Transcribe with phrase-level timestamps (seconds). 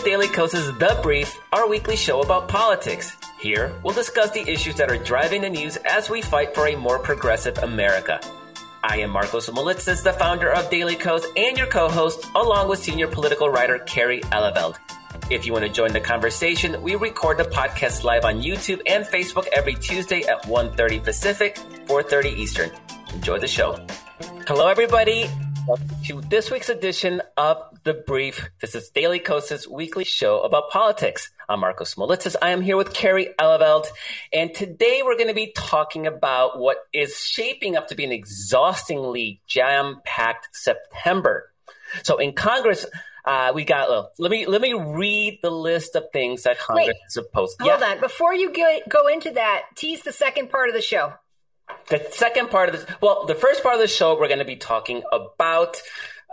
[0.00, 3.16] to Daily Kos' The Brief, our weekly show about politics.
[3.38, 6.76] Here, we'll discuss the issues that are driving the news as we fight for a
[6.76, 8.20] more progressive America.
[8.82, 13.08] I am Markos Moulitsas, the founder of Daily Kos and your co-host, along with senior
[13.08, 14.76] political writer Kerry Eleveld.
[15.30, 19.04] If you want to join the conversation, we record the podcast live on YouTube and
[19.04, 21.56] Facebook every Tuesday at 1.30 Pacific,
[21.86, 22.70] 4.30 Eastern.
[23.12, 23.84] Enjoy the show.
[24.46, 25.28] Hello, everybody.
[25.70, 28.50] Welcome to this week's edition of The Brief.
[28.60, 31.30] This is Daily Kos' weekly show about politics.
[31.48, 32.34] I'm Markos Moulitsas.
[32.42, 33.86] I am here with Kerry Eleveld.
[34.32, 38.10] And today we're going to be talking about what is shaping up to be an
[38.10, 41.52] exhaustingly jam-packed September.
[42.02, 42.84] So in Congress,
[43.24, 43.90] uh, we got.
[43.90, 47.58] Uh, let me let me read the list of things that Congress Wait, is supposed.
[47.58, 47.90] to Hold yeah.
[47.90, 51.12] on, before you go, go into that, tease the second part of the show.
[51.88, 54.44] The second part of this, well, the first part of the show, we're going to
[54.44, 55.80] be talking about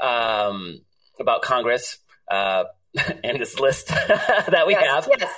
[0.01, 0.81] um,
[1.19, 1.97] about Congress
[2.29, 2.65] uh,
[3.23, 5.09] and this list that we yes, have.
[5.19, 5.33] Yes.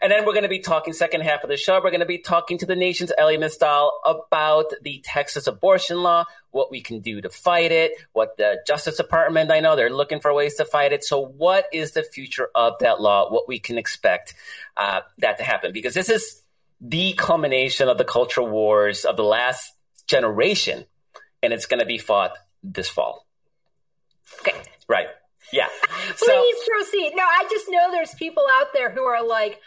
[0.00, 1.80] And then we're going to be talking second half of the show.
[1.82, 6.24] We're going to be talking to the nation's Elie Mystal about the Texas abortion law,
[6.50, 10.20] what we can do to fight it, what the Justice Department, I know they're looking
[10.20, 11.02] for ways to fight it.
[11.02, 13.30] So what is the future of that law?
[13.32, 14.34] What we can expect
[14.76, 15.72] uh, that to happen?
[15.72, 16.42] Because this is
[16.80, 19.74] the culmination of the cultural wars of the last
[20.06, 20.84] generation,
[21.42, 23.26] and it's going to be fought this fall.
[24.40, 24.56] Okay.
[24.88, 25.08] Right.
[25.52, 25.68] Yeah.
[25.88, 27.12] Please so, proceed.
[27.14, 29.60] No, I just know there's people out there who are like,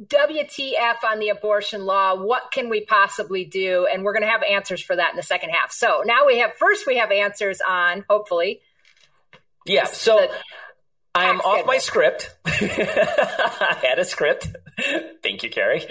[0.00, 2.14] WTF on the abortion law?
[2.14, 3.88] What can we possibly do?
[3.92, 5.72] And we're going to have answers for that in the second half.
[5.72, 8.60] So now we have, first, we have answers on, hopefully.
[9.66, 9.86] Yeah.
[9.86, 10.30] So the,
[11.18, 12.32] I am off my script.
[12.46, 14.54] I had a script.
[15.22, 15.84] Thank you, Kerry.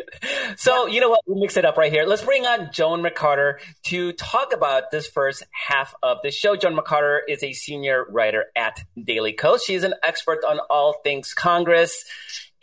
[0.55, 1.19] So, you know what?
[1.27, 2.05] We'll mix it up right here.
[2.05, 3.55] Let's bring on Joan McCarter
[3.87, 6.55] to talk about this first half of the show.
[6.55, 9.65] Joan McCarter is a senior writer at Daily Kos.
[9.65, 12.05] She is an expert on all things Congress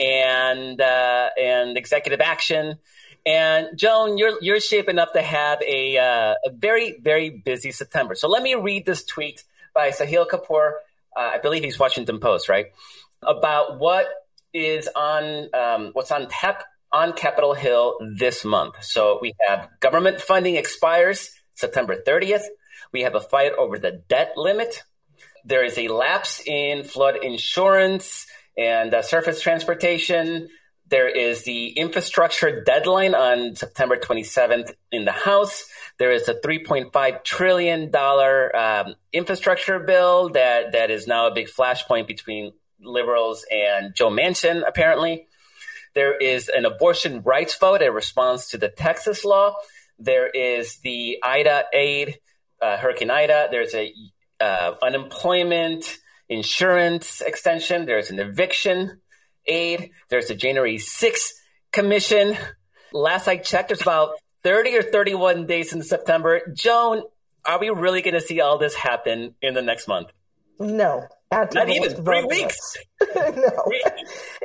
[0.00, 2.78] and uh, and executive action.
[3.26, 8.14] And Joan, you're you're shaping up to have a uh, a very very busy September.
[8.14, 9.44] So let me read this tweet
[9.74, 10.72] by Sahil Kapoor
[11.16, 12.66] uh, I believe he's Washington Post, right?
[13.22, 14.06] About what
[14.52, 18.76] is on um, what's on tap on Capitol Hill this month.
[18.82, 22.44] So we have government funding expires September 30th.
[22.92, 24.84] We have a fight over the debt limit.
[25.44, 28.26] There is a lapse in flood insurance
[28.56, 30.48] and uh, surface transportation.
[30.88, 35.68] There is the infrastructure deadline on September 27th in the House.
[35.98, 42.08] There is a $3.5 trillion um, infrastructure bill that, that is now a big flashpoint
[42.08, 45.28] between liberals and Joe Manchin, apparently.
[45.94, 49.54] There is an abortion rights vote in response to the Texas law.
[49.98, 52.18] There is the Ida aid,
[52.60, 53.48] uh, Hurricane Ida.
[53.52, 53.94] There's a
[54.40, 57.86] uh, unemployment insurance extension.
[57.86, 59.00] There's an eviction
[59.46, 59.90] aid.
[60.08, 61.30] There's a January 6th
[61.70, 62.36] commission.
[62.92, 66.40] Last I checked, there's about 30 or 31 days in September.
[66.52, 67.02] Joan,
[67.44, 70.12] are we really going to see all this happen in the next month?
[70.60, 71.08] No.
[71.32, 72.76] Not even three weeks.
[73.16, 73.72] no.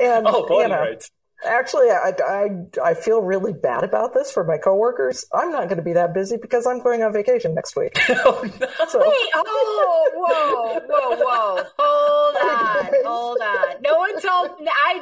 [0.01, 1.11] And, oh, voting you know, rights.
[1.45, 2.49] Actually, I, I,
[2.83, 5.25] I feel really bad about this for my coworkers.
[5.33, 7.97] I'm not going to be that busy because I'm going on vacation next week.
[8.09, 8.67] oh, no.
[8.87, 11.63] so, Wait, oh, whoa, whoa, whoa.
[11.77, 13.81] Hold on, hold on.
[13.81, 15.01] No one told I,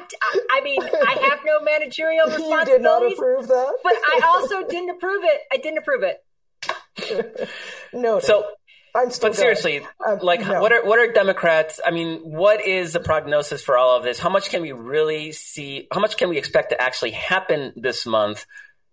[0.52, 2.68] I mean, I have no managerial responsibilities.
[2.68, 3.74] You did not approve that?
[3.84, 5.42] But I also didn't approve it.
[5.52, 7.50] I didn't approve it.
[7.94, 8.20] no.
[8.20, 8.52] So I'm still.
[8.94, 9.34] But going.
[9.34, 10.62] seriously, um, like, no.
[10.62, 11.80] what are what are Democrats?
[11.86, 14.20] I mean, what is the prognosis for all of this?
[14.20, 15.88] How much can we really see?
[15.92, 18.46] How much can we expect to actually happen this month,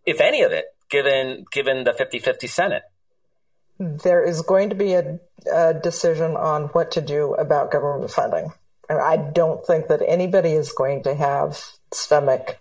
[0.04, 2.82] if any of it, given given the 50-50 Senate?
[3.78, 5.18] There is going to be a,
[5.52, 8.52] a decision on what to do about government funding.
[8.88, 11.58] I don't think that anybody is going to have
[11.92, 12.58] stomach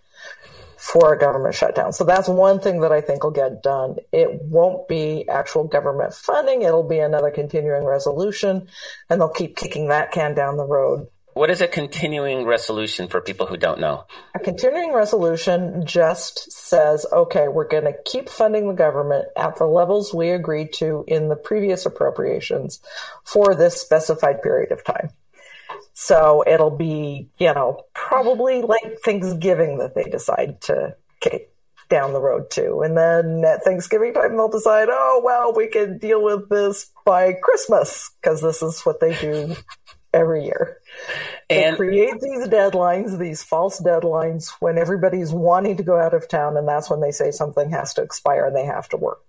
[0.84, 1.94] for a government shutdown.
[1.94, 3.96] So that's one thing that I think will get done.
[4.12, 6.64] It won't be actual government funding.
[6.64, 8.68] It'll be another continuing resolution
[9.10, 11.08] and they'll keep kicking that can down the road.
[11.36, 14.06] What is a continuing resolution for people who don't know?
[14.36, 19.66] A continuing resolution just says, okay, we're going to keep funding the government at the
[19.66, 22.82] levels we agreed to in the previous appropriations
[23.24, 25.12] for this specified period of time.
[26.06, 31.54] So it'll be, you know, probably like Thanksgiving that they decide to kick
[31.88, 32.82] down the road to.
[32.82, 37.32] And then at Thanksgiving time, they'll decide, oh, well, we can deal with this by
[37.42, 39.56] Christmas because this is what they do
[40.14, 40.78] every year.
[41.50, 46.28] And they create these deadlines, these false deadlines when everybody's wanting to go out of
[46.28, 46.58] town.
[46.58, 49.22] And that's when they say something has to expire and they have to work.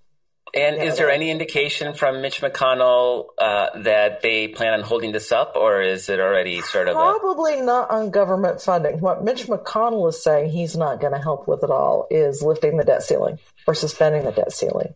[0.54, 5.10] And yeah, is there any indication from Mitch McConnell uh, that they plan on holding
[5.10, 7.62] this up, or is it already sort of probably a...
[7.64, 9.00] not on government funding?
[9.00, 12.76] What Mitch McConnell is saying he's not going to help with at all is lifting
[12.76, 14.94] the debt ceiling or suspending the debt ceiling.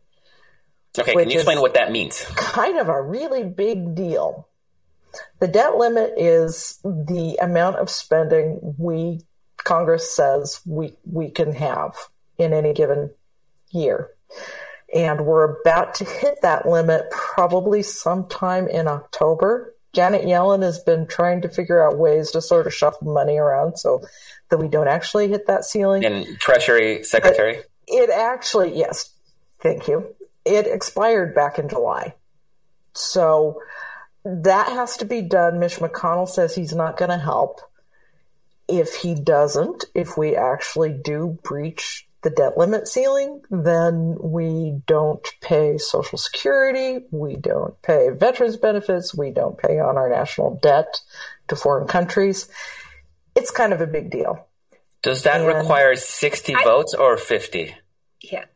[0.96, 2.24] Okay, can you explain what that means?
[2.36, 4.48] Kind of a really big deal.
[5.40, 9.20] The debt limit is the amount of spending we
[9.56, 11.96] Congress says we we can have
[12.38, 13.10] in any given
[13.70, 14.10] year.
[14.94, 19.74] And we're about to hit that limit probably sometime in October.
[19.92, 23.76] Janet Yellen has been trying to figure out ways to sort of shuffle money around
[23.78, 24.02] so
[24.48, 26.04] that we don't actually hit that ceiling.
[26.04, 27.56] And Treasury Secretary?
[27.56, 29.10] But it actually, yes,
[29.60, 30.14] thank you.
[30.44, 32.14] It expired back in July.
[32.94, 33.60] So
[34.24, 35.58] that has to be done.
[35.58, 37.60] Mitch McConnell says he's not going to help.
[38.68, 45.26] If he doesn't, if we actually do breach the debt limit ceiling, then we don't
[45.40, 51.00] pay Social Security, we don't pay veterans benefits, we don't pay on our national debt
[51.48, 52.48] to foreign countries.
[53.36, 54.48] It's kind of a big deal.
[55.02, 57.74] Does that and require 60 I, votes or 50?
[58.20, 58.46] Yeah.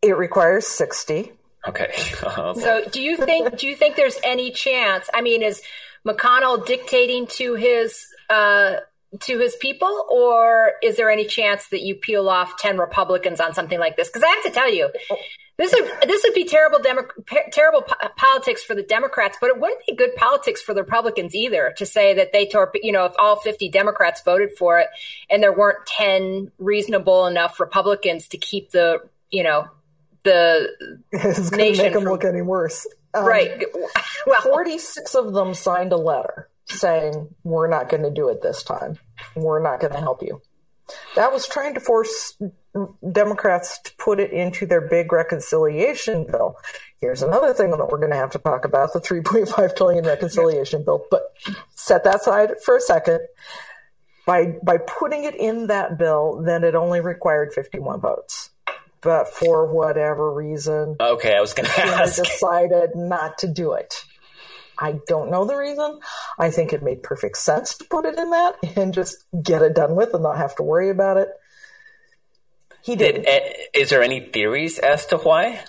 [0.00, 1.32] It requires 60.
[1.68, 1.92] Okay.
[2.24, 5.10] so do you think do you think there's any chance?
[5.12, 5.60] I mean, is
[6.06, 8.76] McConnell dictating to his uh,
[9.18, 13.54] to his people, or is there any chance that you peel off ten Republicans on
[13.54, 14.08] something like this?
[14.08, 14.90] Because I have to tell you,
[15.56, 17.08] this would this would be terrible Demo-
[17.50, 21.34] terrible po- politics for the Democrats, but it wouldn't be good politics for the Republicans
[21.34, 21.74] either.
[21.78, 24.86] To say that they torp- you know, if all fifty Democrats voted for it
[25.28, 29.66] and there weren't ten reasonable enough Republicans to keep the you know
[30.22, 30.68] the
[31.12, 32.86] it's going to make them from- look any worse.
[33.12, 33.64] Um, right.
[34.26, 38.62] well, 46 of them signed a letter saying, We're not going to do it this
[38.62, 38.98] time.
[39.34, 40.40] We're not going to help you.
[41.14, 42.36] That was trying to force
[43.12, 46.56] Democrats to put it into their big reconciliation bill.
[47.00, 50.84] Here's another thing that we're going to have to talk about the 3.5 trillion reconciliation
[50.84, 51.04] bill.
[51.10, 51.22] But
[51.70, 53.20] set that aside for a second.
[54.26, 58.50] By by putting it in that bill, then it only required 51 votes.
[59.00, 64.04] But for whatever reason, okay, I was going to ask, decided not to do it.
[64.80, 66.00] I don't know the reason.
[66.38, 69.74] I think it made perfect sense to put it in that and just get it
[69.74, 71.28] done with and not have to worry about it.
[72.82, 73.24] He did.
[73.24, 75.62] did is there any theories as to why?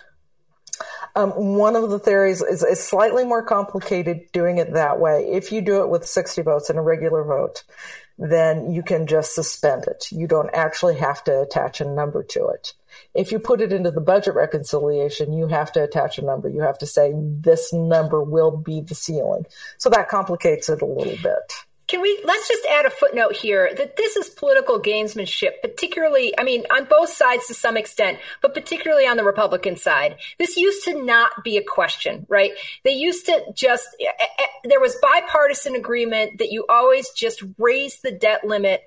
[1.16, 5.28] Um, one of the theories is, is, slightly more complicated doing it that way.
[5.30, 7.63] If you do it with 60 votes in a regular vote,
[8.18, 10.06] then you can just suspend it.
[10.12, 12.74] You don't actually have to attach a number to it.
[13.13, 16.50] If you put it into the budget reconciliation, you have to attach a number.
[16.50, 19.46] You have to say this number will be the ceiling.
[19.78, 21.54] So that complicates it a little bit.
[21.92, 26.44] Can we let's just add a footnote here that this is political gamesmanship, particularly, I
[26.44, 30.16] mean, on both sides to some extent, but particularly on the Republican side.
[30.40, 32.54] This used to not be a question, right?
[32.86, 38.00] They used to just, eh, eh, there was bipartisan agreement that you always just raise
[38.00, 38.84] the debt limit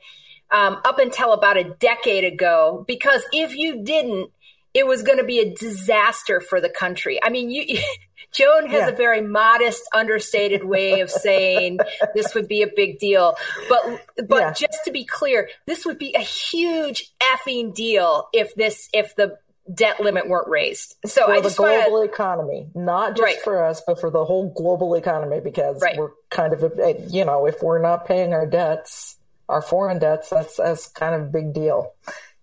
[0.50, 4.30] um, up until about a decade ago, because if you didn't,
[4.72, 7.22] it was going to be a disaster for the country.
[7.22, 7.78] I mean, you,
[8.32, 8.88] Joan has yeah.
[8.88, 11.78] a very modest, understated way of saying
[12.14, 13.36] this would be a big deal.
[13.68, 14.52] But but yeah.
[14.52, 19.38] just to be clear, this would be a huge effing deal if this if the
[19.72, 20.96] debt limit weren't raised.
[21.06, 23.40] So for I the global wanna, economy, not just right.
[23.42, 25.96] for us, but for the whole global economy, because right.
[25.96, 26.74] we're kind of
[27.12, 29.16] you know if we're not paying our debts,
[29.48, 31.92] our foreign debts, that's that's kind of a big deal.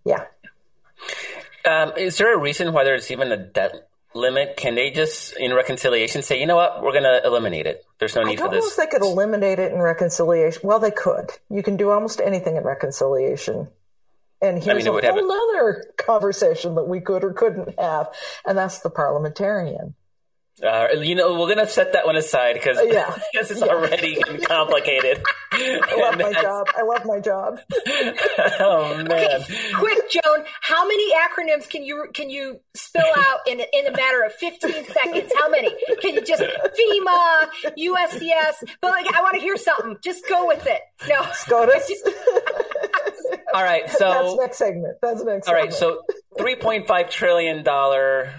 [0.05, 0.25] Yeah.
[1.65, 4.57] Um, is there a reason why there's even a debt limit?
[4.57, 7.85] Can they just, in reconciliation, say, you know what, we're going to eliminate it?
[7.99, 8.77] There's no need for this.
[8.79, 10.61] I they could eliminate it in reconciliation.
[10.63, 11.29] Well, they could.
[11.49, 13.67] You can do almost anything in reconciliation.
[14.41, 18.07] And here's I mean, a whole other conversation that we could or couldn't have,
[18.43, 19.93] and that's the parliamentarian.
[20.63, 23.17] Uh, you know, we're gonna set that one aside because yeah.
[23.33, 23.67] it's yeah.
[23.67, 25.23] already complicated.
[25.61, 26.67] I love my job.
[26.75, 27.59] I love my job.
[28.59, 29.41] oh man!
[29.41, 30.45] Okay, quick, Joan.
[30.61, 34.85] How many acronyms can you can you spill out in in a matter of fifteen
[34.85, 35.31] seconds?
[35.37, 35.69] How many?
[36.01, 38.69] Can you just FEMA, USCS?
[38.81, 39.97] But like, I want to hear something.
[40.03, 40.81] Just go with it.
[41.07, 41.91] No, SCOTUS.
[43.53, 44.97] all right, so that's next segment.
[45.01, 45.47] That's next.
[45.47, 46.01] All right, so
[46.37, 48.33] three point five trillion dollar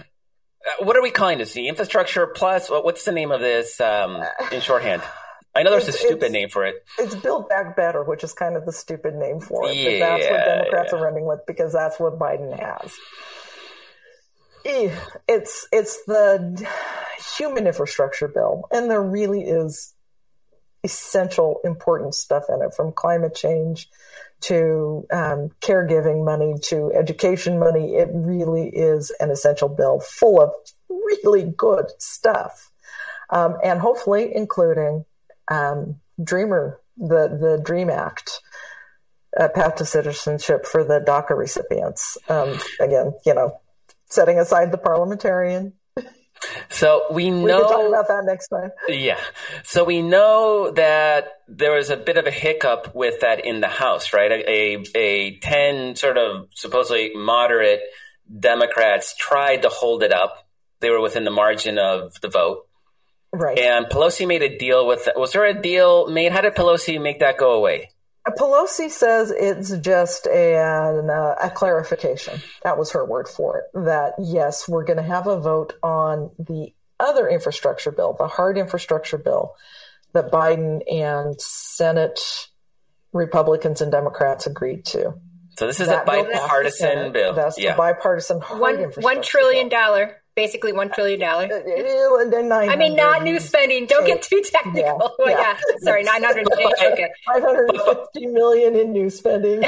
[0.65, 1.53] uh, what are we calling this?
[1.53, 2.69] The infrastructure plus?
[2.69, 5.01] What's the name of this um, in shorthand?
[5.55, 6.83] I know there's a stupid name for it.
[6.97, 9.75] It's Build Back Better, which is kind of the stupid name for it.
[9.75, 10.99] Yeah, that's what Democrats yeah.
[10.99, 12.93] are running with because that's what Biden has.
[14.65, 16.67] It's it's the
[17.37, 19.93] human infrastructure bill, and there really is
[20.83, 23.89] essential, important stuff in it, from climate change
[24.41, 27.95] to um, caregiving money to education money.
[27.95, 30.51] It really is an essential bill full of
[30.89, 32.71] really good stuff,
[33.29, 35.05] um, and hopefully including
[35.53, 38.39] um, Dreamer, the the Dream Act.
[39.35, 42.19] Uh, path to citizenship for the DACA recipients.
[42.29, 43.59] Um, again, you know,
[44.07, 45.73] setting aside the parliamentarian
[46.69, 47.43] so we know.
[47.43, 48.71] We can talk about that next time.
[48.87, 49.19] Yeah.
[49.63, 53.67] So we know that there was a bit of a hiccup with that in the
[53.67, 54.31] House, right?
[54.31, 57.81] A, a, a 10 sort of supposedly moderate
[58.39, 60.47] Democrats tried to hold it up.
[60.79, 62.67] They were within the margin of the vote.
[63.33, 63.57] Right.
[63.57, 66.31] And Pelosi made a deal with, was there a deal made?
[66.31, 67.89] How did Pelosi make that go away?
[68.27, 72.39] Pelosi says it's just an, uh, a clarification.
[72.61, 73.63] That was her word for it.
[73.73, 78.57] That yes, we're going to have a vote on the other infrastructure bill, the hard
[78.57, 79.55] infrastructure bill
[80.13, 82.19] that Biden and Senate
[83.11, 85.15] Republicans and Democrats agreed to.
[85.57, 87.33] So this is that a bipartisan bill.
[87.33, 87.73] That's yeah.
[87.73, 91.51] the bipartisan hard one, infrastructure one trillion dollar basically one trillion dollars.
[91.51, 93.85] I mean, not new spending.
[93.85, 95.15] Don't get too technical.
[95.19, 95.37] Yeah, yeah.
[95.39, 95.57] yeah.
[95.79, 96.47] sorry, nine hundred.
[96.83, 99.63] Okay, five hundred fifty million in new spending.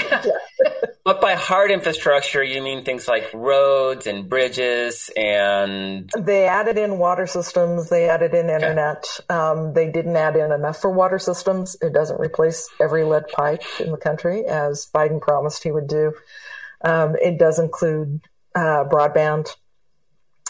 [1.05, 6.97] but by hard infrastructure, you mean things like roads and bridges, and they added in
[6.97, 7.89] water systems.
[7.89, 9.05] They added in internet.
[9.19, 9.39] Okay.
[9.39, 11.75] Um, they didn't add in enough for water systems.
[11.81, 16.13] It doesn't replace every lead pipe in the country, as Biden promised he would do.
[16.83, 18.21] Um, it does include
[18.55, 19.55] uh, broadband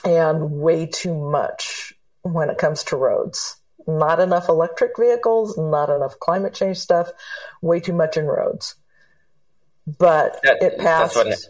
[0.06, 3.58] and way too much when it comes to roads.
[3.88, 7.10] Not enough electric vehicles, not enough climate change stuff,
[7.62, 8.76] way too much in roads.
[9.86, 11.50] But that, it passed.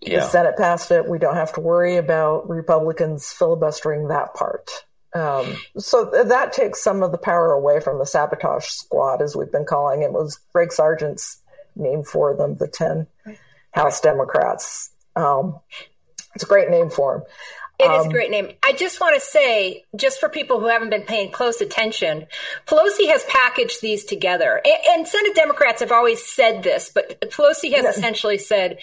[0.00, 0.20] yeah.
[0.20, 1.08] The Senate passed it.
[1.08, 4.70] We don't have to worry about Republicans filibustering that part.
[5.14, 9.36] Um, so th- that takes some of the power away from the sabotage squad, as
[9.36, 10.06] we've been calling it.
[10.06, 11.38] it was Greg Sargent's
[11.76, 13.06] name for them, the 10
[13.72, 14.90] House Democrats.
[15.16, 15.58] Um,
[16.34, 17.26] it's a great name for them.
[17.78, 18.52] It um, is a um, great name.
[18.62, 22.26] I just want to say, just for people who haven't been paying close attention,
[22.66, 24.60] Pelosi has packaged these together.
[24.64, 28.78] And, and Senate Democrats have always said this, but Pelosi has essentially said,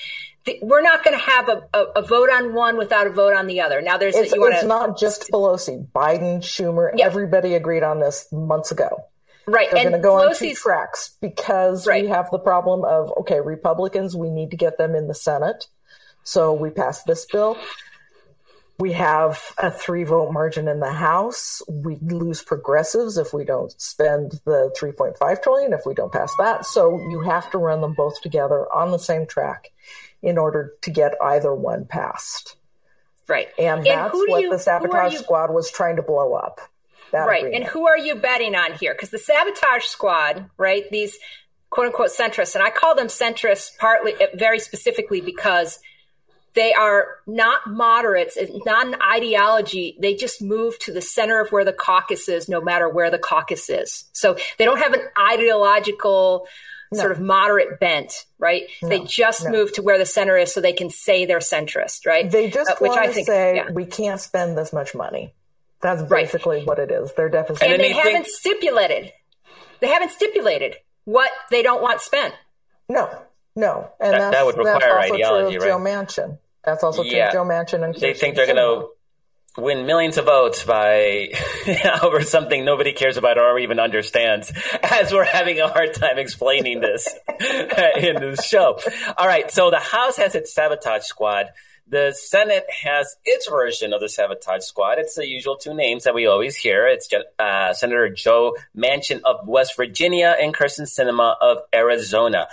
[0.62, 3.48] we're not going to have a, a, a, vote on one without a vote on
[3.48, 3.82] the other.
[3.82, 8.72] Now, there's it's, wanna, it's not just Pelosi, Biden, Schumer, everybody agreed on this months
[8.72, 9.06] ago.
[9.46, 12.04] Right, they're going to go Pelosi's, on two tracks because right.
[12.04, 15.68] we have the problem of okay, Republicans, we need to get them in the Senate,
[16.24, 17.58] so we pass this bill.
[18.80, 21.62] We have a three vote margin in the House.
[21.68, 26.66] We lose progressives if we don't spend the 3.5 trillion, if we don't pass that.
[26.66, 29.72] So you have to run them both together on the same track
[30.22, 32.56] in order to get either one passed.
[33.28, 33.50] Right.
[33.60, 36.62] And, and that's what you, the sabotage you, squad was trying to blow up.
[37.12, 37.40] right.
[37.40, 37.56] Agreement.
[37.56, 38.94] And who are you betting on here?
[38.94, 41.20] Because the sabotage squad, right, these
[41.70, 45.80] quote unquote centrists, and I call them centrists partly, very specifically because
[46.56, 48.36] they are not moderates.
[48.38, 49.98] It's not an ideology.
[50.00, 53.20] They just move to the center of where the caucus is, no matter where the
[53.20, 54.06] caucus is.
[54.14, 55.02] So they don't have an
[55.32, 56.48] ideological
[56.92, 57.00] no.
[57.00, 58.64] sort of moderate bent, right?
[58.82, 59.52] No, they just no.
[59.52, 62.30] move to where the center is so they can say they're centrist, right?
[62.30, 63.72] They just uh, which I think, say yeah.
[63.72, 65.34] we can't spend this much money.
[65.82, 66.68] That's basically right.
[66.68, 67.14] what it is.
[67.14, 67.64] Their deficit.
[67.64, 69.14] And, and they haven't think- stipulated.
[69.80, 70.76] They haven't stipulated
[71.06, 72.34] what they don't want spent.
[72.90, 73.10] No,
[73.60, 75.68] no, and that, that would require ideology, right?
[75.68, 76.38] Joe Manchin.
[76.64, 77.32] That's also true yeah.
[77.32, 78.90] Joe Manchin and they think they're going to
[79.58, 81.30] win millions of votes by
[82.04, 86.80] over something nobody cares about or even understands as we're having a hard time explaining
[86.80, 87.08] this
[87.98, 88.80] in this show.
[89.18, 89.52] All right.
[89.52, 91.48] So the House has its sabotage squad.
[91.88, 95.00] The Senate has its version of the sabotage squad.
[95.00, 96.88] It's the usual two names that we always hear.
[96.88, 102.48] It's uh, Senator Joe Manchin of West Virginia and Kyrsten Sinema of Arizona.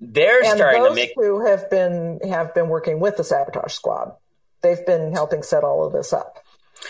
[0.00, 4.14] They're and starting to make who have been have been working with the sabotage squad.
[4.62, 6.38] They've been helping set all of this up.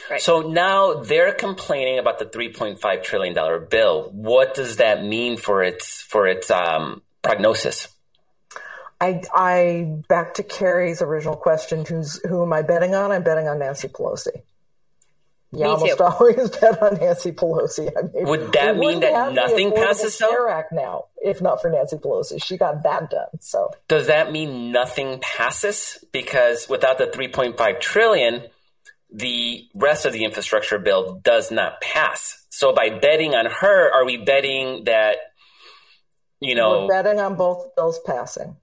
[0.08, 0.20] Right.
[0.20, 4.10] So now they're complaining about the 3.5 trillion dollar bill.
[4.12, 7.88] What does that mean for its for its um, prognosis?
[9.00, 13.10] I, I back to Kerry's original question: Who's who am I betting on?
[13.10, 14.42] I'm betting on Nancy Pelosi.
[15.52, 16.04] You Me almost too.
[16.04, 17.90] always bet on Nancy Pelosi.
[17.96, 21.96] I mean, Would that mean that nothing passes Care Act now, if not for Nancy
[21.96, 22.42] Pelosi?
[22.42, 23.26] She got that done.
[23.40, 26.04] So does that mean nothing passes?
[26.12, 28.44] Because without the 3.5 trillion,
[29.12, 32.46] the rest of the infrastructure bill does not pass.
[32.50, 35.16] So by betting on her, are we betting that
[36.38, 36.86] you know?
[36.86, 38.56] We're betting on both bills passing.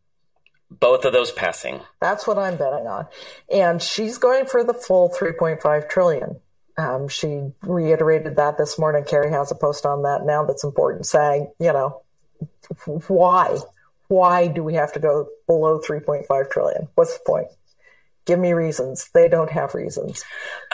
[0.69, 1.81] Both of those passing.
[1.99, 3.07] That's what I'm betting on,
[3.51, 6.41] and she's going for the full 3.5 trillion
[6.77, 9.03] Um, she reiterated that this morning.
[9.03, 12.03] Kerry has a post on that now that's important, saying, you know,
[13.07, 13.57] why?
[14.07, 16.87] Why do we have to go below 3.5 trillion?
[16.95, 17.47] What's the point?
[18.25, 19.09] Give me reasons.
[19.13, 20.23] They don't have reasons.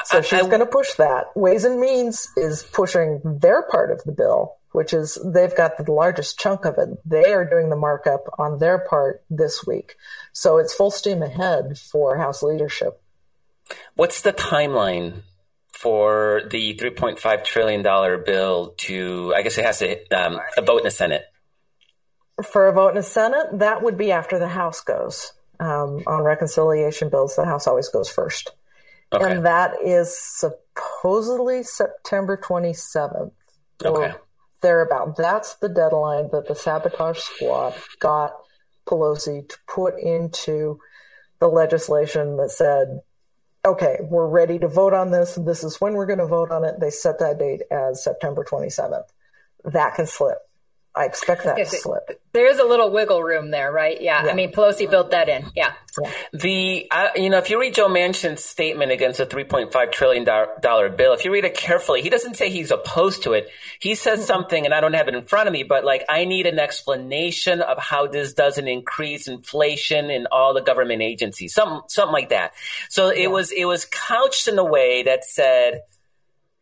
[0.05, 1.25] So she's going to push that.
[1.35, 5.91] Ways and Means is pushing their part of the bill, which is they've got the
[5.91, 6.89] largest chunk of it.
[7.05, 9.95] They are doing the markup on their part this week.
[10.31, 12.99] So it's full steam ahead for House leadership.
[13.95, 15.21] What's the timeline
[15.83, 17.83] for the $3.5 trillion
[18.25, 21.23] bill to, I guess it has to um, a vote in the Senate?
[22.41, 26.23] For a vote in the Senate, that would be after the House goes um, on
[26.23, 28.51] reconciliation bills, the House always goes first.
[29.11, 29.29] Okay.
[29.29, 33.31] And that is supposedly September 27th.
[33.83, 34.13] Okay.
[34.61, 35.17] Thereabout.
[35.17, 38.33] That's the deadline that the sabotage squad got
[38.87, 40.79] Pelosi to put into
[41.39, 43.01] the legislation that said,
[43.65, 45.35] okay, we're ready to vote on this.
[45.35, 46.79] This is when we're going to vote on it.
[46.79, 49.07] They set that date as September 27th.
[49.63, 50.37] That can slip.
[50.95, 52.21] I expect that to slip.
[52.33, 53.99] There is a little wiggle room there, right?
[53.99, 54.25] Yeah.
[54.25, 54.31] yeah.
[54.31, 55.45] I mean, Pelosi built that in.
[55.55, 55.73] Yeah.
[55.99, 56.11] yeah.
[56.33, 60.89] The uh, you know, if you read Joe Manchin's statement against the 3.5 trillion dollar
[60.89, 63.49] bill, if you read it carefully, he doesn't say he's opposed to it.
[63.79, 64.27] He says mm-hmm.
[64.27, 66.59] something, and I don't have it in front of me, but like I need an
[66.59, 72.29] explanation of how this doesn't increase inflation in all the government agencies, something something like
[72.29, 72.51] that.
[72.89, 73.23] So yeah.
[73.23, 75.81] it was it was couched in a way that said,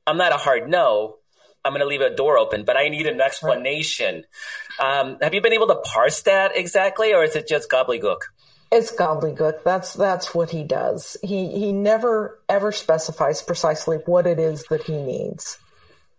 [0.07, 1.17] "I'm not a hard no."
[1.63, 4.23] I'm going to leave a door open, but I need an explanation.
[4.79, 8.21] Um, have you been able to parse that exactly, or is it just gobbledygook?
[8.71, 9.63] It's gobbledygook.
[9.63, 11.17] That's that's what he does.
[11.21, 15.59] He he never ever specifies precisely what it is that he needs.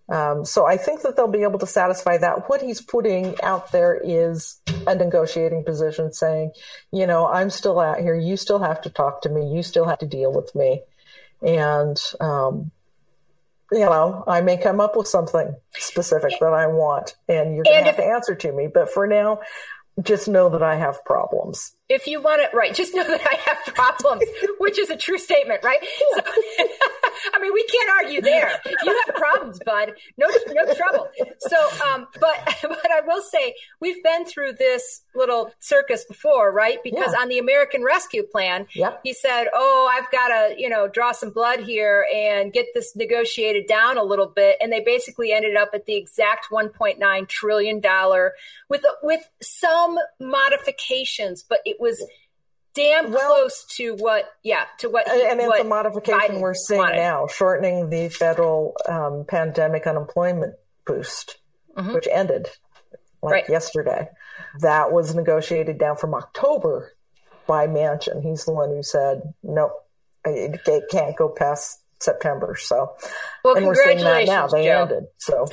[0.09, 2.51] Um, so I think that they'll be able to satisfy that.
[2.51, 6.53] What he's putting out there is a negotiating position, saying,
[6.93, 8.15] you know, I'm still out here.
[8.15, 9.51] You still have to talk to me.
[9.55, 10.83] You still have to deal with me,
[11.41, 12.71] and um,
[13.73, 17.81] you know, I may come up with something specific that I want and you're going
[17.81, 18.69] to have to answer to me.
[18.73, 19.41] But for now,
[20.03, 21.75] just know that I have problems.
[21.93, 24.25] If you want it right, just know that I have problems,
[24.59, 25.81] which is a true statement, right?
[26.15, 26.21] So,
[27.35, 28.51] I mean, we can't argue there.
[28.85, 29.93] You have problems, bud.
[30.17, 31.09] No, no trouble.
[31.39, 31.57] So,
[31.87, 36.79] um, but, but I will say we've been through this little circus before, right?
[36.83, 37.21] Because yeah.
[37.21, 39.01] on the American Rescue Plan, yep.
[39.05, 42.97] he said, "Oh, I've got to, you know, draw some blood here and get this
[42.97, 47.81] negotiated down a little bit," and they basically ended up at the exact 1.9 trillion
[47.81, 48.33] dollar
[48.69, 52.03] with with some modifications, but it was
[52.75, 56.41] damn well, close to what yeah to what he, and it's what a modification Biden
[56.41, 56.97] we're seeing wanted.
[56.97, 60.55] now shortening the federal um, pandemic unemployment
[60.87, 61.39] boost
[61.77, 61.93] mm-hmm.
[61.93, 62.49] which ended
[63.23, 63.49] like right.
[63.49, 64.09] yesterday
[64.61, 66.93] that was negotiated down from october
[67.47, 69.73] by Manchin he's the one who said nope
[70.25, 72.95] it, it can't go past september so
[73.45, 74.83] well, and we're seeing that now they Joe.
[74.83, 75.47] ended so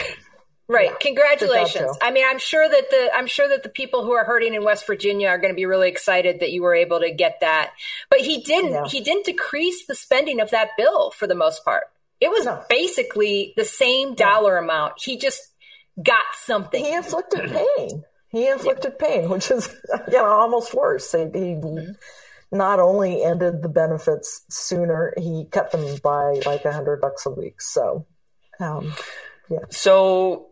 [0.70, 0.92] Right.
[0.92, 0.98] Yeah.
[1.02, 1.98] Congratulations.
[2.00, 4.64] I mean, I'm sure that the I'm sure that the people who are hurting in
[4.64, 7.72] West Virginia are going to be really excited that you were able to get that.
[8.12, 8.86] But he didn't yeah.
[8.86, 11.86] he didn't decrease the spending of that bill for the most part.
[12.22, 12.64] It was no.
[12.70, 14.64] basically the same dollar yeah.
[14.64, 15.02] amount.
[15.02, 15.42] He just
[16.04, 16.86] got something.
[16.86, 18.04] He inflicted pain.
[18.30, 19.76] He inflicted pain, which is
[20.08, 21.12] you know almost worse.
[21.12, 21.94] He, he mm-hmm.
[22.52, 27.32] not only ended the benefits sooner, he cut them by like a hundred bucks a
[27.32, 27.60] week.
[27.60, 28.06] So,
[28.60, 28.94] um,
[29.50, 29.66] yeah.
[29.72, 30.49] So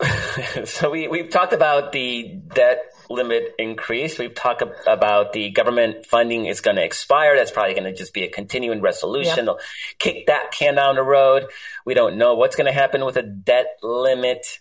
[0.64, 2.78] so we, we've talked about the debt
[3.10, 4.18] limit increase.
[4.18, 7.36] We've talked about the government funding is going to expire.
[7.36, 9.36] That's probably going to just be a continuing resolution.
[9.36, 9.44] Yep.
[9.44, 9.58] They'll
[9.98, 11.46] kick that can down the road.
[11.84, 14.60] We don't know what's going to happen with a debt limit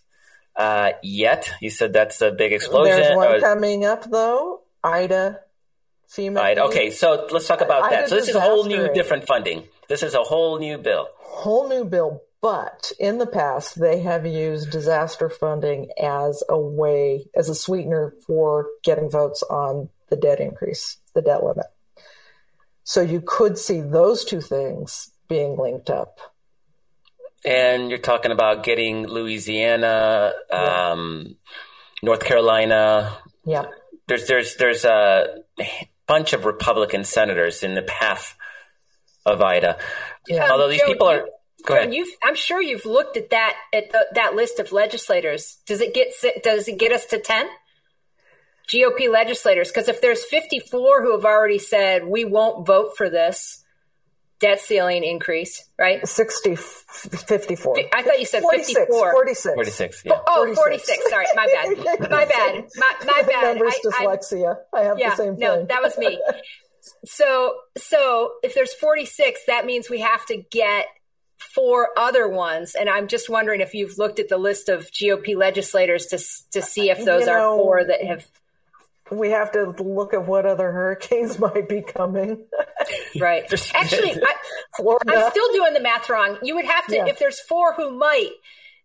[0.56, 1.52] uh, yet.
[1.62, 2.98] You said that's a big explosion.
[2.98, 4.62] There's one or, coming up though.
[4.84, 5.40] Ida,
[6.10, 6.40] FEMA.
[6.40, 6.64] Ida.
[6.66, 8.10] Okay, so let's talk about Ida that.
[8.10, 9.64] So this is a whole new different funding.
[9.88, 11.08] This is a whole new bill.
[11.18, 17.26] Whole new bill, but in the past, they have used disaster funding as a way,
[17.36, 21.66] as a sweetener for getting votes on the debt increase, the debt limit.
[22.84, 26.20] So you could see those two things being linked up.
[27.46, 30.92] And you're talking about getting Louisiana, yeah.
[30.92, 31.36] um,
[32.02, 33.18] North Carolina.
[33.46, 33.66] Yeah.
[34.08, 35.44] There's there's there's a
[36.08, 38.36] bunch of Republican senators in the path
[39.26, 39.78] of Ida.
[40.28, 40.50] Yeah.
[40.52, 41.26] Although these people are
[41.66, 41.94] Go ahead.
[41.94, 45.58] You've, I'm sure you've looked at that at the, that list of legislators.
[45.66, 47.48] Does it get does it get us to ten
[48.72, 49.70] GOP legislators?
[49.70, 53.64] Because if there's 54 who have already said we won't vote for this
[54.40, 56.08] debt ceiling increase, right?
[56.08, 57.78] 60, 54.
[57.94, 59.12] I thought you said 46, 54.
[59.12, 59.56] 46.
[59.56, 60.14] 46, yeah.
[60.28, 60.60] Oh, 46.
[60.60, 61.10] 46.
[61.10, 62.00] Sorry, my bad.
[62.10, 62.66] My bad.
[62.76, 63.58] My, my bad.
[63.58, 64.56] Numbers I, dyslexia.
[64.74, 65.40] I, I have yeah, the same thing.
[65.40, 66.22] No, that was me.
[67.06, 70.86] so, so if there's 46, that means we have to get
[71.54, 75.36] four other ones, and I'm just wondering if you've looked at the list of GOP
[75.36, 76.18] legislators to
[76.52, 78.28] to see if those you know, are four that have.
[79.12, 82.46] We have to look at what other hurricanes might be coming.
[83.20, 83.44] right.
[83.74, 84.36] Actually, I,
[84.80, 86.38] am still doing the math wrong.
[86.44, 87.08] You would have to, yeah.
[87.08, 88.30] if there's four who might,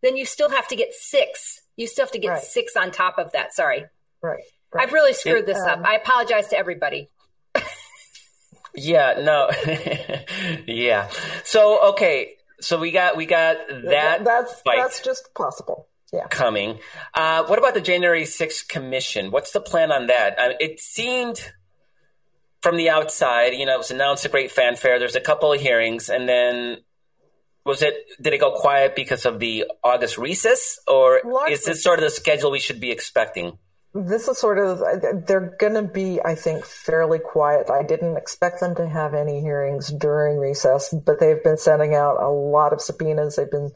[0.02, 1.60] then you still have to get six.
[1.76, 2.42] You still have to get right.
[2.42, 3.52] six on top of that.
[3.52, 3.84] Sorry.
[4.22, 4.40] Right.
[4.72, 4.86] right.
[4.86, 5.84] I've really screwed it, this um, up.
[5.84, 7.10] I apologize to everybody.
[8.74, 9.20] yeah.
[9.22, 9.50] No.
[10.66, 11.10] yeah.
[11.44, 14.24] So okay so we got we got that.
[14.24, 15.88] That's that's just possible.
[16.12, 16.28] Yeah.
[16.28, 16.78] Coming.
[17.12, 19.32] Uh, what about the January 6th commission?
[19.32, 20.36] What's the plan on that?
[20.60, 21.52] It seemed
[22.62, 25.00] from the outside, you know, it was announced a great fanfare.
[25.00, 26.78] There's a couple of hearings, and then
[27.66, 27.94] was it?
[28.22, 32.10] Did it go quiet because of the August recess, or is this sort of the
[32.10, 33.58] schedule we should be expecting?
[33.94, 37.70] This is sort of uh, they're going to be i think fairly quiet.
[37.70, 42.20] I didn't expect them to have any hearings during recess but they've been sending out
[42.20, 43.36] a lot of subpoenas.
[43.36, 43.72] They've been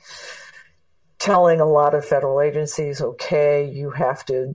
[1.19, 4.55] telling a lot of federal agencies okay you have to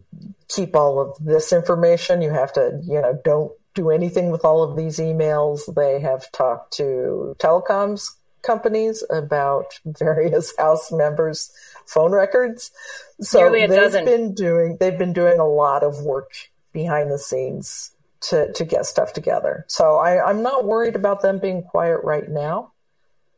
[0.49, 2.21] keep all of this information.
[2.21, 5.73] You have to you know don't do anything with all of these emails.
[5.73, 8.10] They have talked to telecoms
[8.43, 11.52] companies about various house members
[11.86, 12.71] phone records.
[13.23, 14.05] So they've dozen.
[14.05, 16.31] been doing they've been doing a lot of work
[16.71, 19.65] behind the scenes to to get stuff together.
[19.67, 22.71] So I, I'm not worried about them being quiet right now.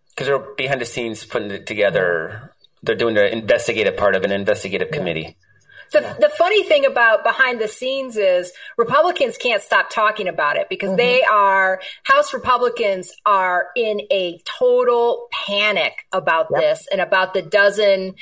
[0.10, 2.54] Because they're behind the scenes putting it together.
[2.84, 4.98] They're doing the investigative part of an investigative yeah.
[4.98, 5.36] committee.
[5.92, 6.14] The, yeah.
[6.20, 10.90] the funny thing about behind the scenes is Republicans can't stop talking about it because
[10.90, 10.98] mm-hmm.
[10.98, 16.62] they are, House Republicans are in a total panic about yep.
[16.62, 18.16] this and about the dozen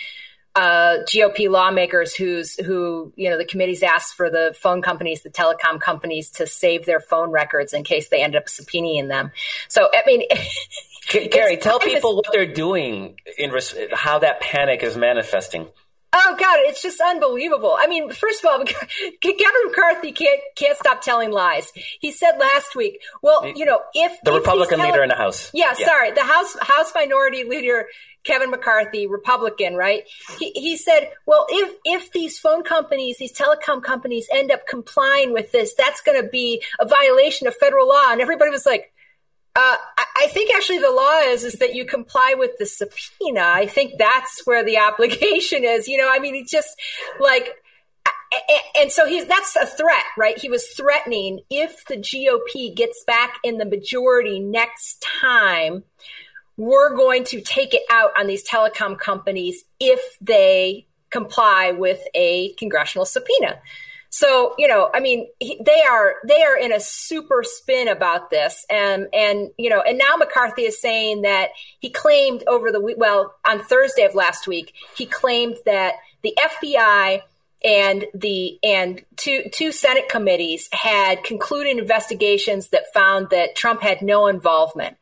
[0.56, 5.30] uh, GOP lawmakers who's who you know the committees asked for the phone companies, the
[5.30, 9.32] telecom companies to save their phone records in case they end up subpoenaing them.
[9.68, 10.24] So I mean,
[11.08, 15.68] Kerry, tell people what they're doing in res- how that panic is manifesting.
[16.14, 17.76] Oh God, it's just unbelievable.
[17.78, 18.64] I mean, first of all,
[19.22, 21.72] Kevin McCarthy can't can't stop telling lies.
[22.00, 25.16] He said last week, well, you know, if the if Republican telling, leader in the
[25.16, 27.88] House, yeah, yeah, sorry, the House House Minority Leader
[28.24, 30.04] Kevin McCarthy, Republican, right?
[30.40, 35.34] He he said, well, if if these phone companies, these telecom companies, end up complying
[35.34, 38.93] with this, that's going to be a violation of federal law, and everybody was like
[39.56, 39.76] uh,
[40.20, 43.42] I think actually the law is is that you comply with the subpoena.
[43.44, 45.88] I think that's where the obligation is.
[45.88, 46.80] You know, I mean, it's just
[47.20, 47.50] like,
[48.76, 50.38] and so he's that's a threat, right?
[50.38, 55.84] He was threatening if the GOP gets back in the majority next time,
[56.58, 62.54] we're going to take it out on these telecom companies if they comply with a
[62.54, 63.60] congressional subpoena.
[64.16, 68.30] So, you know, I mean, he, they are they are in a super spin about
[68.30, 71.50] this, and and you know, and now McCarthy is saying that
[71.80, 76.38] he claimed over the week, well, on Thursday of last week, he claimed that the
[76.40, 77.24] FBI
[77.64, 84.04] and the and two two Senate committees had concluded investigations that found that Trump had
[84.04, 84.96] no involvement.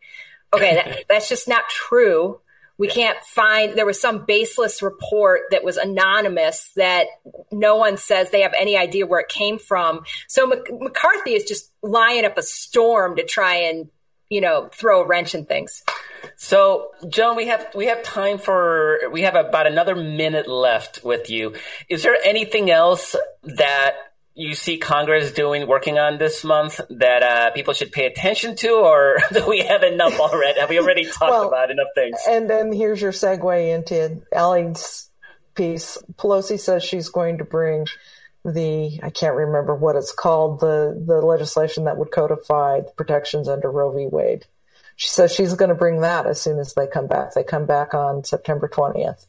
[0.54, 2.40] Okay, that, that's just not true.
[2.82, 7.06] We can't find, there was some baseless report that was anonymous that
[7.52, 10.04] no one says they have any idea where it came from.
[10.28, 13.90] So McCarthy is just lying up a storm to try and,
[14.32, 15.84] you know, throw a wrench in things.
[16.38, 21.30] So, Joan, we have we have time for we have about another minute left with
[21.30, 21.54] you.
[21.88, 23.94] Is there anything else that
[24.34, 28.70] you see Congress doing, working on this month that uh, people should pay attention to,
[28.70, 30.60] or do we have enough already?
[30.60, 32.18] Have we already talked well, about enough things?
[32.28, 35.10] And then here's your segue into Elie's
[35.56, 35.98] piece.
[36.16, 37.88] Pelosi says she's going to bring
[38.44, 43.48] the I can't remember what it's called the the legislation that would codify the protections
[43.48, 44.08] under Roe v.
[44.08, 44.46] Wade.
[44.96, 47.34] She says she's going to bring that as soon as they come back.
[47.34, 49.28] They come back on September twentieth.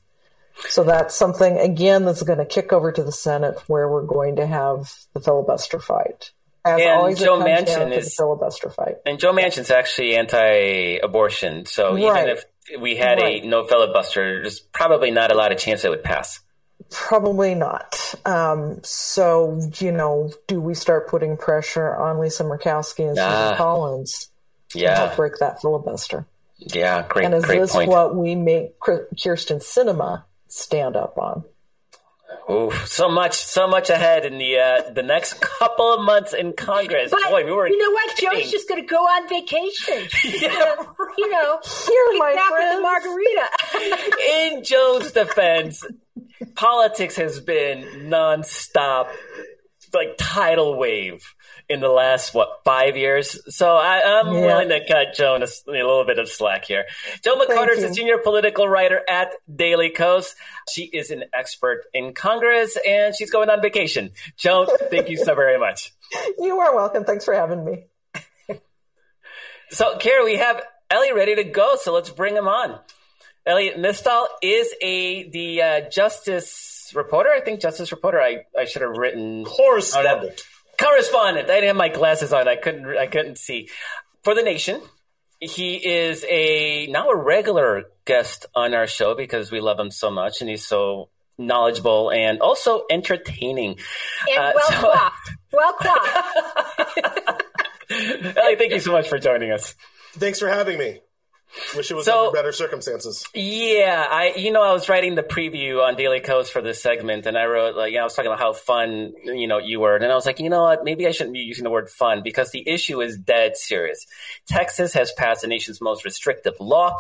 [0.69, 4.37] So that's something, again, that's going to kick over to the Senate where we're going
[4.37, 6.31] to have the filibuster fight.
[6.65, 8.97] As and always, Joe Manchin is filibuster fight.
[9.05, 12.03] And Joe Manchin's actually anti-abortion, so right.
[12.03, 12.45] even if
[12.81, 13.43] we had right.
[13.43, 16.39] a no filibuster, there's probably not a lot of chance it would pass.
[16.91, 18.15] Probably not.
[18.25, 23.57] Um, so you know, do we start putting pressure on Lisa Murkowski and ah, Susan
[23.57, 24.29] Collins
[24.75, 24.91] yeah.
[24.91, 26.27] to help break that filibuster?
[26.59, 27.25] Yeah, great.
[27.25, 27.89] And is great this point.
[27.89, 31.45] what we make Kyrsten Sinema stand up on.
[32.49, 36.53] Oh, so much, so much ahead in the uh, the next couple of months in
[36.53, 37.11] Congress.
[37.11, 37.69] But Boy, we were.
[37.69, 38.17] You know what?
[38.17, 38.41] Kidding.
[38.41, 40.09] Joe's just going to go on vacation.
[40.41, 40.49] yeah.
[40.49, 40.89] Gonna,
[41.19, 43.49] you know, here, my friend, margarita.
[44.55, 45.87] in Joe's defense,
[46.55, 49.09] politics has been nonstop,
[49.95, 51.23] like tidal wave
[51.69, 53.39] in the last what five years.
[53.55, 54.47] So I, am yeah.
[54.47, 56.85] willing to cut Joan a, a, little bit of slack here.
[57.25, 60.35] Joan McCarter is a senior political writer at Daily Kos.
[60.71, 64.11] She is an expert in Congress, and she's going on vacation.
[64.37, 65.93] Joan, thank you so very much.
[66.39, 67.05] You are welcome.
[67.05, 67.87] Thanks for having me.
[69.71, 71.77] so, Kara, we have Elie ready to go.
[71.77, 72.79] So let's bring him on.
[73.45, 77.31] Elliot Mystal is a the uh, justice reporter.
[77.31, 78.21] I think justice reporter.
[78.21, 80.43] I, I should have written correspondent.
[80.83, 81.51] Correspondent.
[81.51, 82.49] I didn't have my glasses on.
[82.49, 83.69] I couldn't I couldn't see.
[84.25, 84.81] For the Nation,
[85.41, 90.11] he is a now a regular guest on our show because we love him so
[90.11, 93.79] much, and he's so knowledgeable and also entertaining.
[94.31, 95.31] And uh, well so, coiffed.
[95.53, 97.43] Well coiffed.
[98.39, 99.75] Elie, thank you so much for joining us.
[100.15, 101.01] Thanks for having me.
[101.77, 103.27] Wish it was so, under better circumstances.
[103.35, 107.27] Yeah, I you know I was writing the preview on Daily Kos for this segment,
[107.27, 109.81] and I wrote like you know, I was talking about how fun you know you
[109.81, 111.91] were, and I was like, you know what, maybe I shouldn't be using the word
[111.91, 114.07] fun because the issue is dead serious.
[114.47, 116.97] Texas has passed the nation's most restrictive law.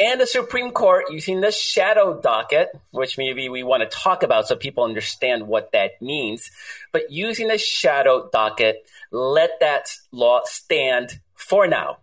[0.00, 4.46] And the Supreme Court using the shadow docket, which maybe we want to talk about
[4.46, 6.52] so people understand what that means,
[6.92, 11.98] but using the shadow docket, let that law stand for now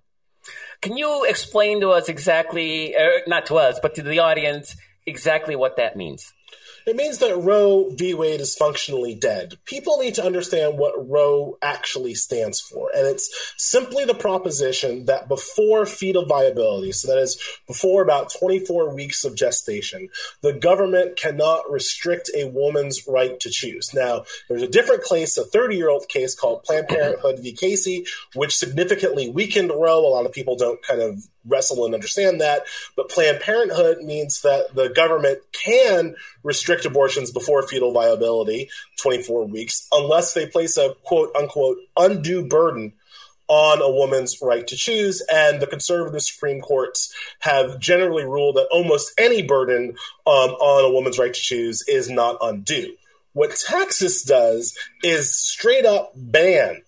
[0.86, 4.76] can you explain to us exactly, uh, not to us, but to the audience,
[5.08, 6.32] exactly what that means?
[6.86, 8.13] It means that Roe v.
[8.13, 9.58] Wade is functionally dead.
[9.65, 12.91] People need to understand what Roe actually stands for.
[12.95, 18.93] And it's simply the proposition that before fetal viability, so that is before about 24
[18.93, 20.10] weeks of gestation,
[20.41, 23.93] the government cannot restrict a woman's right to choose.
[23.93, 27.54] Now, there's a different case, a 30 year old case called Planned Parenthood v.
[27.54, 30.06] Casey, which significantly weakened Roe.
[30.06, 32.63] A lot of people don't kind of wrestle and understand that.
[32.95, 38.69] But Planned Parenthood means that the government can restrict abortions before fetal viability,
[39.01, 42.93] 24 weeks, unless they place a quote unquote undue burden
[43.47, 45.21] on a woman's right to choose.
[45.31, 50.93] And the conservative Supreme Courts have generally ruled that almost any burden um, on a
[50.93, 52.95] woman's right to choose is not undue.
[53.34, 56.81] What Texas does is straight up ban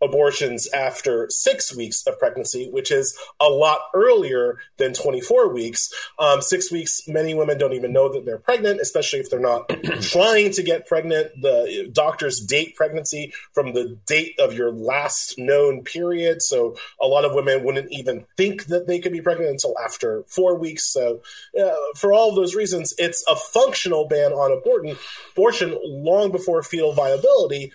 [0.00, 5.92] abortions after six weeks of pregnancy, which is a lot earlier than 24 weeks.
[6.18, 9.68] Um, six weeks, many women don't even know that they're pregnant, especially if they're not
[10.00, 11.30] trying to get pregnant.
[11.40, 16.42] The doctors date pregnancy from the date of your last known period.
[16.42, 20.24] So a lot of women wouldn't even think that they could be pregnant until after
[20.28, 20.86] four weeks.
[20.86, 21.22] So
[21.60, 24.96] uh, for all of those reasons, it's a functional ban on abortion,
[25.32, 27.72] abortion long before fetal viability.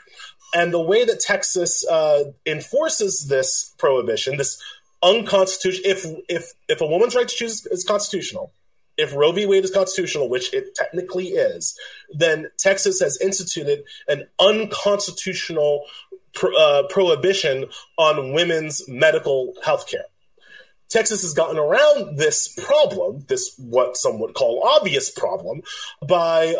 [0.53, 4.61] And the way that Texas uh, enforces this prohibition, this
[5.01, 8.53] unconstitutional, if if if a woman's right to choose is constitutional,
[8.97, 9.45] if Roe v.
[9.45, 11.77] Wade is constitutional, which it technically is,
[12.11, 15.85] then Texas has instituted an unconstitutional
[16.33, 17.65] pro- uh, prohibition
[17.97, 20.05] on women's medical health care.
[20.89, 25.61] Texas has gotten around this problem, this what some would call obvious problem,
[26.07, 26.55] by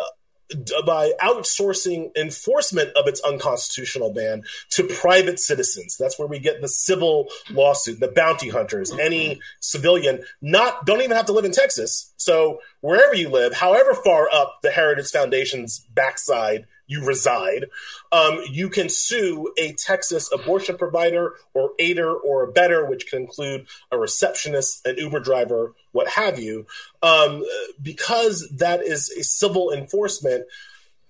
[0.86, 5.96] by outsourcing enforcement of its unconstitutional ban to private citizens.
[5.98, 11.16] That's where we get the civil lawsuit, the bounty hunters, any civilian not don't even
[11.16, 12.12] have to live in Texas.
[12.16, 17.66] So wherever you live, however far up the Heritage Foundation's backside you reside,
[18.12, 23.66] um, you can sue a Texas abortion provider or aider or abettor, which can include
[23.90, 26.66] a receptionist, an Uber driver, what have you,
[27.02, 27.44] um,
[27.80, 30.44] because that is a civil enforcement.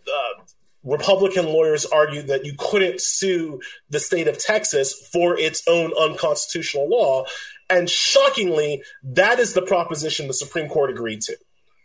[0.07, 0.43] Uh,
[0.85, 6.89] Republican lawyers argued that you couldn't sue the state of Texas for its own unconstitutional
[6.89, 7.25] law.
[7.71, 11.37] And shockingly, that is the proposition the Supreme Court agreed to.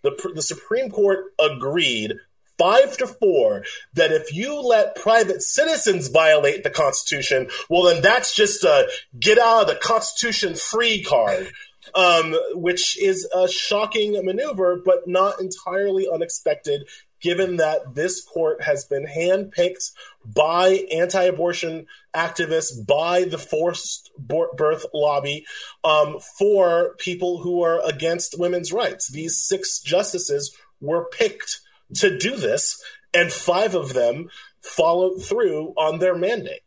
[0.03, 2.13] The, the Supreme Court agreed
[2.59, 8.35] five to four that if you let private citizens violate the Constitution, well, then that's
[8.35, 8.87] just a
[9.19, 11.51] get out of the Constitution free card.
[11.95, 16.87] Um, which is a shocking maneuver, but not entirely unexpected,
[17.19, 19.91] given that this court has been handpicked
[20.23, 25.45] by anti abortion activists, by the forced birth lobby,
[25.83, 29.09] um, for people who are against women's rights.
[29.09, 31.61] These six justices were picked
[31.95, 32.81] to do this,
[33.13, 34.29] and five of them
[34.61, 36.61] followed through on their mandate.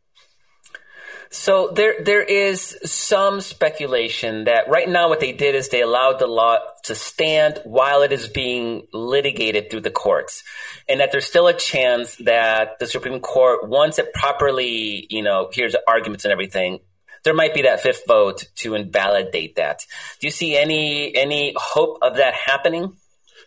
[1.30, 6.18] So there, there is some speculation that right now what they did is they allowed
[6.18, 10.42] the law to stand while it is being litigated through the courts,
[10.90, 15.48] and that there's still a chance that the Supreme Court, once it properly, you know,
[15.50, 16.80] hears arguments and everything,
[17.24, 19.80] there might be that fifth vote to invalidate that.
[20.20, 22.98] Do you see any any hope of that happening?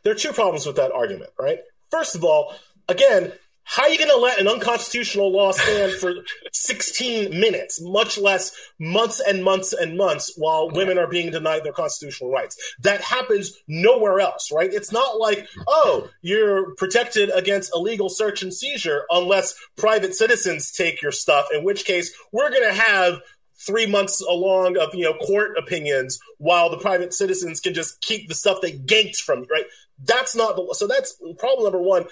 [0.04, 1.60] There are two problems with that argument, right?
[1.92, 2.54] First of all,
[2.88, 3.32] again,
[3.68, 6.14] how are you going to let an unconstitutional law stand for
[6.54, 11.74] 16 minutes, much less months and months and months while women are being denied their
[11.74, 12.56] constitutional rights?
[12.80, 14.72] That happens nowhere else, right?
[14.72, 21.02] It's not like, oh, you're protected against illegal search and seizure unless private citizens take
[21.02, 23.20] your stuff, in which case we're going to have
[23.66, 28.28] three months along of you know court opinions while the private citizens can just keep
[28.28, 29.66] the stuff they ganked from right?
[30.04, 32.06] That's not the so that's problem number one.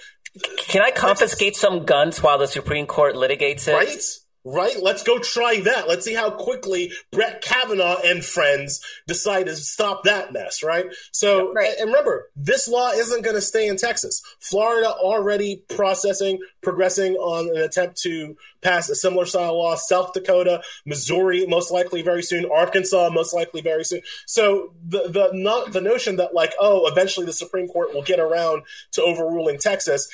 [0.58, 3.74] Can I confiscate some guns while the Supreme Court litigates it?
[3.74, 4.02] Right?
[4.46, 4.76] Right?
[4.82, 5.88] Let's go try that.
[5.88, 10.86] Let's see how quickly Brett Kavanaugh and friends decide to stop that mess, right?
[11.12, 11.74] So, right.
[11.80, 14.22] and remember, this law isn't going to stay in Texas.
[14.40, 19.76] Florida already processing, progressing on an attempt to pass a similar style law.
[19.76, 22.46] South Dakota, Missouri, most likely very soon.
[22.52, 24.02] Arkansas, most likely very soon.
[24.26, 28.20] So the the not the notion that like, oh, eventually the Supreme Court will get
[28.20, 30.10] around to overruling Texas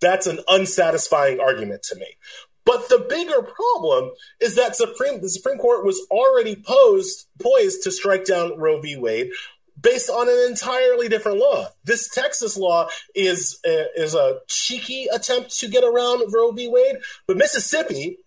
[0.00, 2.06] that's an unsatisfying argument to me.
[2.66, 7.92] But the bigger problem is that Supreme the Supreme Court was already posed poised to
[7.92, 8.96] strike down Roe v.
[8.96, 9.30] Wade
[9.80, 11.68] based on an entirely different law.
[11.84, 16.66] This Texas law is a, is a cheeky attempt to get around Roe v.
[16.68, 18.18] Wade, but Mississippi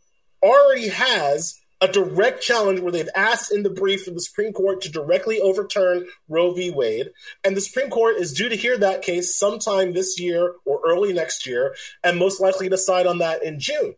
[0.41, 4.81] already has a direct challenge where they've asked in the brief for the Supreme Court
[4.81, 6.71] to directly overturn Roe v.
[6.71, 7.09] Wade.
[7.43, 11.13] And the Supreme Court is due to hear that case sometime this year or early
[11.13, 13.95] next year, and most likely decide on that in June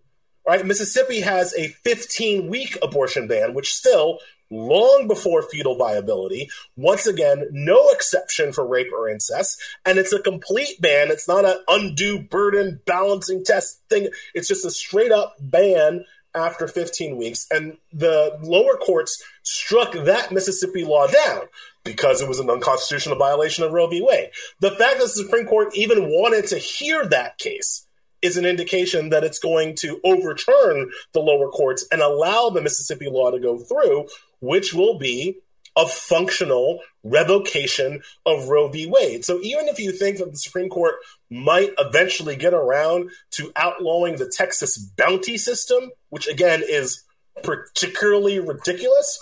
[0.47, 0.65] right?
[0.65, 4.19] Mississippi has a 15 week abortion ban, which still
[4.51, 6.49] long before fetal viability.
[6.75, 11.09] Once again, no exception for rape or incest, and it's a complete ban.
[11.09, 14.09] It's not an undue burden balancing test thing.
[14.33, 17.47] It's just a straight up ban after 15 weeks.
[17.51, 21.41] And the lower courts struck that Mississippi law down
[21.83, 24.01] because it was an unconstitutional violation of Roe v.
[24.01, 24.29] Wade.
[24.59, 27.87] The fact that the Supreme Court even wanted to hear that case
[28.21, 33.09] is an indication that it's going to overturn the lower courts and allow the Mississippi
[33.09, 34.07] law to go through,
[34.39, 35.37] which will be
[35.77, 38.85] a functional revocation of Roe v.
[38.87, 39.23] Wade.
[39.23, 40.95] So even if you think that the Supreme Court
[41.29, 47.03] might eventually get around to outlawing the Texas bounty system, which again is
[47.41, 49.19] particularly ridiculous,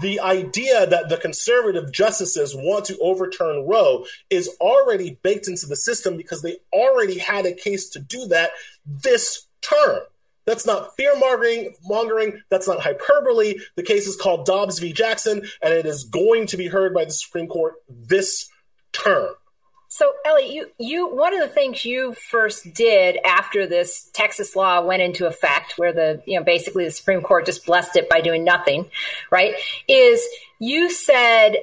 [0.00, 5.76] the idea that the conservative justices want to overturn Roe is already baked into the
[5.76, 8.50] system because they already had a case to do that
[8.86, 10.00] this term.
[10.44, 12.42] That's not fear mongering.
[12.50, 13.54] That's not hyperbole.
[13.76, 14.92] The case is called Dobbs v.
[14.92, 18.48] Jackson, and it is going to be heard by the Supreme Court this
[18.92, 19.34] term.
[19.94, 24.80] So, Elie, you, you one of the things you first did after this Texas law
[24.80, 28.22] went into effect, where the you know basically the Supreme Court just blessed it by
[28.22, 28.90] doing nothing,
[29.30, 29.52] right?
[29.88, 30.26] Is
[30.58, 31.56] you said,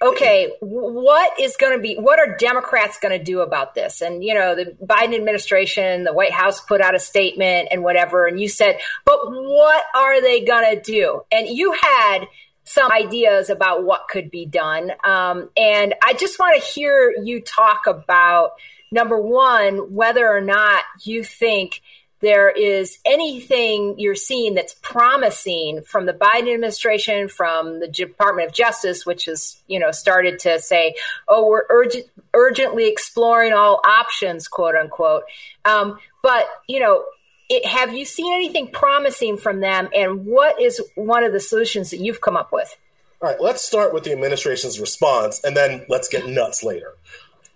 [0.00, 4.00] okay, what is going to be what are Democrats going to do about this?
[4.00, 8.28] And you know, the Biden administration, the White House put out a statement and whatever,
[8.28, 11.22] and you said, but what are they going to do?
[11.32, 12.28] And you had
[12.64, 14.92] some ideas about what could be done.
[15.04, 18.52] Um, and I just want to hear you talk about
[18.90, 21.82] number one, whether or not you think
[22.22, 28.54] there is anything you're seeing that's promising from the Biden administration, from the Department of
[28.54, 30.94] Justice, which has you know started to say,
[31.26, 35.24] "Oh, we're urgent, urgently exploring all options," quote unquote.
[35.64, 37.04] Um, but you know,
[37.48, 39.88] it, have you seen anything promising from them?
[39.94, 42.76] And what is one of the solutions that you've come up with?
[43.20, 46.94] All right, let's start with the administration's response, and then let's get nuts later.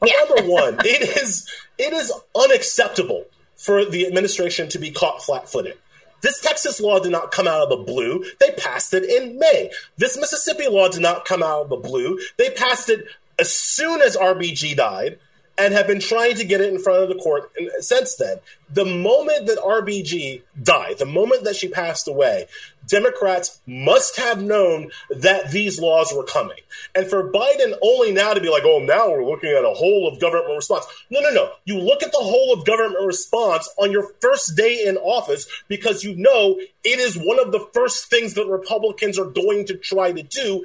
[0.04, 0.12] Yeah.
[0.28, 3.24] Number one, it is it is unacceptable
[3.56, 5.78] for the administration to be caught flat-footed.
[6.20, 8.24] This Texas law did not come out of the blue.
[8.40, 9.70] They passed it in May.
[9.96, 12.18] This Mississippi law did not come out of the blue.
[12.36, 13.06] They passed it
[13.38, 15.18] as soon as RBG died
[15.58, 18.38] and have been trying to get it in front of the court since then.
[18.68, 22.46] The moment that RBG died, the moment that she passed away,
[22.86, 26.58] Democrats must have known that these laws were coming.
[26.94, 30.06] And for Biden only now to be like, oh, now we're looking at a whole
[30.06, 30.86] of government response.
[31.10, 31.50] No, no, no.
[31.64, 36.04] You look at the whole of government response on your first day in office because
[36.04, 40.12] you know it is one of the first things that Republicans are going to try
[40.12, 40.64] to do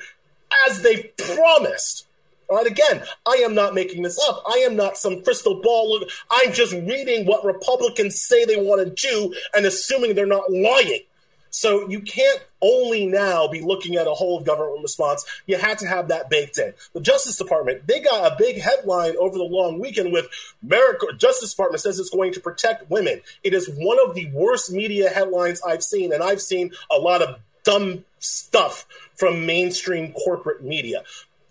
[0.67, 2.07] as they promised.
[2.51, 4.43] Right, again, I am not making this up.
[4.45, 6.03] I am not some crystal ball.
[6.29, 10.99] I'm just reading what Republicans say they want to do and assuming they're not lying.
[11.49, 15.23] So you can't only now be looking at a whole government response.
[15.47, 16.73] You had to have that baked in.
[16.93, 20.27] The Justice Department, they got a big headline over the long weekend with
[20.61, 23.21] America Justice Department says it's going to protect women.
[23.43, 27.21] It is one of the worst media headlines I've seen, and I've seen a lot
[27.21, 28.85] of dumb stuff
[29.15, 31.03] from mainstream corporate media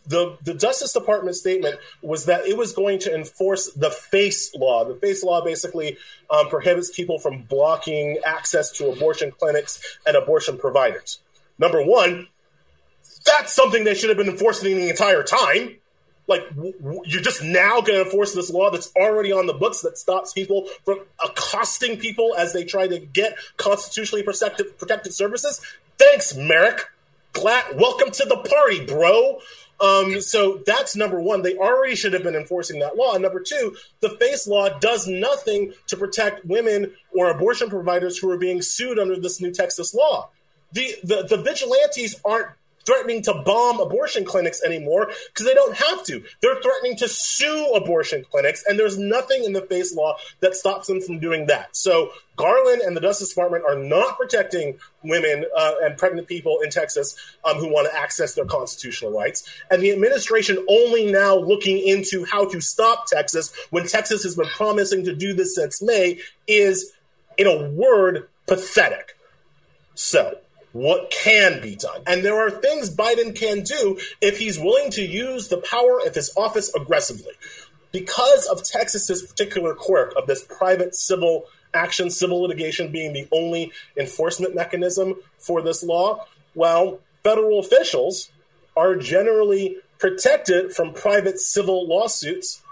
[0.06, 4.84] the, the Justice Department statement was that it was going to enforce the FACE law.
[4.84, 5.98] The FACE law basically
[6.30, 11.20] um, prohibits people from blocking access to abortion clinics and abortion providers.
[11.58, 12.28] Number one,
[13.26, 15.76] that's something they should have been enforcing the entire time.
[16.26, 19.52] Like, w- w- you're just now going to enforce this law that's already on the
[19.52, 25.12] books that stops people from accosting people as they try to get constitutionally protected, protected
[25.12, 25.60] services?
[25.98, 26.80] Thanks, Merrick.
[27.32, 29.40] Glad, welcome to the party, bro.
[29.80, 31.42] Um, so that's number one.
[31.42, 33.14] They already should have been enforcing that law.
[33.14, 38.30] And number two, the FACE law does nothing to protect women or abortion providers who
[38.30, 40.28] are being sued under this new Texas law.
[40.72, 42.48] The, the, the vigilantes aren't
[42.86, 46.22] threatening to bomb abortion clinics anymore because they don't have to.
[46.40, 50.86] They're threatening to sue abortion clinics, and there's nothing in the FACE law that stops
[50.86, 51.76] them from doing that.
[51.76, 56.70] So Garland and the Justice Department are not protecting women uh, and pregnant people in
[56.70, 57.14] Texas
[57.44, 59.48] um, who want to access their constitutional rights.
[59.70, 64.48] And the administration only now looking into how to stop Texas when Texas has been
[64.48, 66.18] promising to do this since May
[66.48, 66.92] is,
[67.36, 69.16] in a word, pathetic.
[69.94, 70.39] So
[70.72, 72.02] what can be done.
[72.06, 76.14] And there are things Biden can do if he's willing to use the power of
[76.14, 77.32] his office aggressively.
[77.92, 83.72] Because of Texas's particular quirk of this private civil action, civil litigation being the only
[83.96, 88.30] enforcement mechanism for this law, well, federal officials
[88.76, 92.62] are generally protected from private civil lawsuits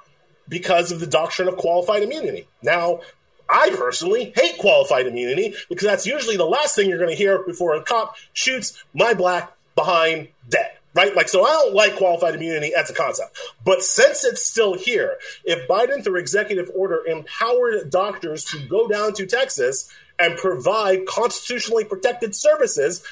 [0.48, 2.46] because of the doctrine of qualified immunity.
[2.62, 3.00] Now,
[3.48, 7.42] I personally hate qualified immunity because that's usually the last thing you're going to hear
[7.42, 10.72] before a cop shoots my black behind dead.
[10.94, 11.14] Right?
[11.14, 13.38] Like, so I don't like qualified immunity as a concept.
[13.64, 19.12] But since it's still here, if Biden, through executive order, empowered doctors to go down
[19.14, 19.88] to Texas
[20.18, 23.04] and provide constitutionally protected services,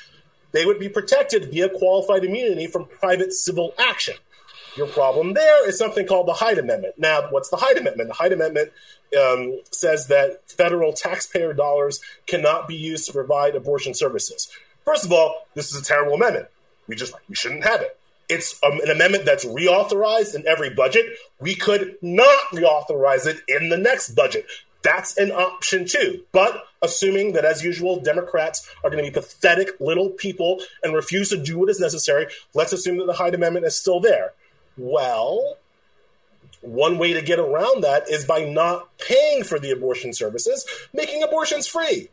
[0.53, 4.16] they would be protected via qualified immunity from private civil action.
[4.77, 6.95] Your problem there is something called the Hyde Amendment.
[6.99, 8.09] Now, what's the Hyde Amendment?
[8.09, 8.72] The Hyde Amendment
[9.18, 14.49] um, says that federal taxpayer dollars cannot be used to provide abortion services.
[14.85, 16.49] First of all, this is a terrible amendment.
[16.89, 17.99] We just we shouldn't have it.
[18.29, 21.07] It's um, an amendment that's reauthorized in every budget.
[21.41, 24.47] We could not reauthorize it in the next budget.
[24.83, 26.22] That's an option too.
[26.33, 31.31] But assuming that, as usual, Democrats are going to be pathetic little people and refuse
[31.31, 34.33] to do what is necessary, let's assume that the Hyde Amendment is still there.
[34.77, 35.57] Well,
[36.61, 41.22] one way to get around that is by not paying for the abortion services, making
[41.22, 42.11] abortions free.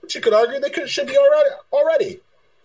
[0.00, 2.20] Which you could argue they could, should be already, already.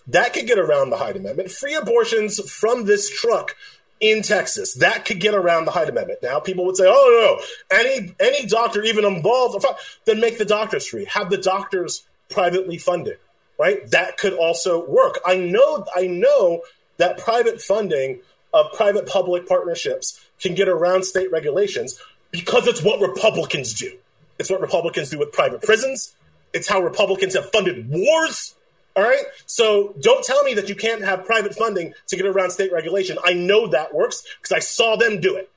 [0.08, 1.52] That could get around the Hyde Amendment.
[1.52, 3.56] Free abortions from this truck
[4.00, 4.74] in Texas.
[4.76, 6.20] That could get around the Hyde Amendment.
[6.22, 7.40] Now people would say, "Oh
[7.72, 9.66] no, any any doctor even involved,
[10.06, 11.06] then make the doctors free.
[11.06, 13.18] Have the doctors privately funded."
[13.58, 13.90] Right?
[13.92, 15.20] That could also work.
[15.26, 16.64] I know I know
[16.98, 18.22] that private funding
[18.54, 22.00] of private public partnerships can get around state regulations
[22.32, 23.98] because it's what Republicans do.
[24.40, 26.16] It's what Republicans do with private prisons.
[26.54, 28.56] It's how Republicans have funded wars.
[28.96, 29.24] All right.
[29.46, 33.18] So don't tell me that you can't have private funding to get around state regulation.
[33.24, 35.50] I know that works because I saw them do it.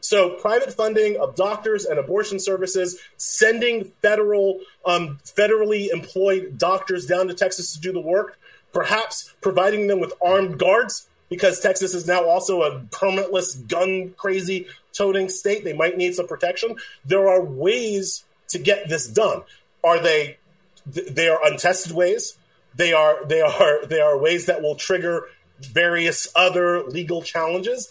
[0.00, 7.28] So private funding of doctors and abortion services, sending federal, um, federally employed doctors down
[7.28, 8.38] to Texas to do the work,
[8.72, 14.68] perhaps providing them with armed guards because Texas is now also a permitless, gun crazy
[14.92, 15.64] toting state.
[15.64, 16.76] They might need some protection.
[17.04, 19.42] There are ways to get this done.
[19.82, 20.38] Are they?
[20.86, 22.36] They are untested ways.
[22.76, 23.24] They are.
[23.24, 23.84] They are.
[23.84, 25.26] They are ways that will trigger
[25.60, 27.88] various other legal challenges.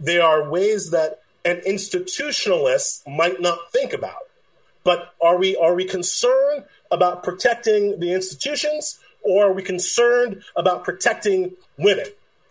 [0.00, 4.22] They are ways that an institutionalist might not think about.
[4.84, 10.82] But are we are we concerned about protecting the institutions, or are we concerned about
[10.82, 12.06] protecting women?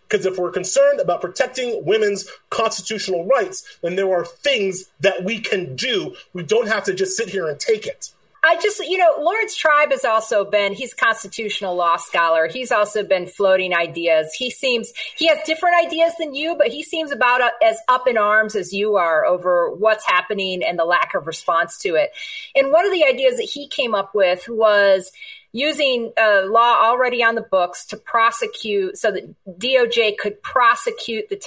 [0.08, 5.40] Because if we're concerned about protecting women's constitutional rights, then there are things that we
[5.40, 6.16] can do.
[6.34, 8.12] We don't have to just sit here and take it.
[8.46, 12.48] I just, you know, Laurence Tribe has also been, he's a constitutional law scholar.
[12.48, 14.36] He's also been floating ideas.
[14.36, 18.20] He seems, he has different ideas than you, but he seems about as up in
[18.20, 22.12] arms as you are over what's happening and the lack of response to it.
[22.56, 25.12] And one of the ideas that he came up with was
[25.56, 31.42] using a law already on the books to prosecute so that DOJ could prosecute the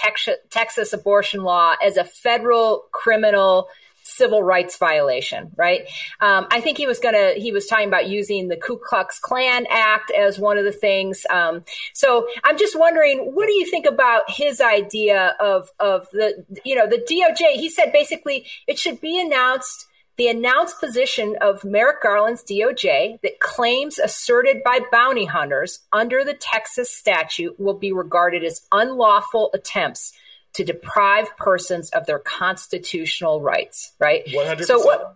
[0.48, 3.68] Texas abortion law as a federal criminal
[4.02, 5.82] civil rights violation, right?
[6.22, 9.18] Um, I think he was going to, he was talking about using the Ku Klux
[9.18, 11.26] Klan Act as one of the things.
[11.28, 16.46] Um, so I'm just wondering, what do you think about his idea of, of the,
[16.64, 17.60] you know, the DOJ?
[17.60, 19.87] He said basically it should be announced
[20.18, 26.34] the announced position of Merrick Garland's DOJ that claims asserted by bounty hunters under the
[26.34, 30.12] Texas statute will be regarded as unlawful attempts
[30.54, 34.26] to deprive persons of their constitutional rights, right?
[34.26, 34.64] 100%.
[34.64, 35.14] So what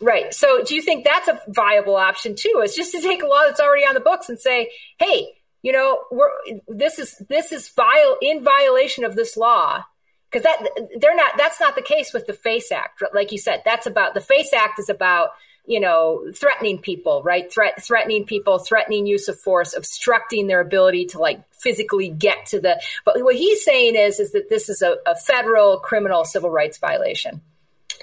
[0.00, 0.32] Right.
[0.32, 2.60] So do you think that's a viable option too?
[2.62, 5.72] Is just to take a law that's already on the books and say, "Hey, you
[5.72, 6.30] know, we're
[6.68, 9.82] this is this is viol in violation of this law."
[10.30, 10.68] Because that
[11.00, 13.02] they're not that's not the case with the FACE Act.
[13.14, 15.30] Like you said, that's about the FACE Act is about
[15.68, 17.52] you know, threatening people, right?
[17.52, 22.60] Threat, threatening people, threatening use of force, obstructing their ability to like physically get to
[22.60, 22.80] the.
[23.04, 26.78] But what he's saying is, is that this is a, a federal criminal civil rights
[26.78, 27.42] violation.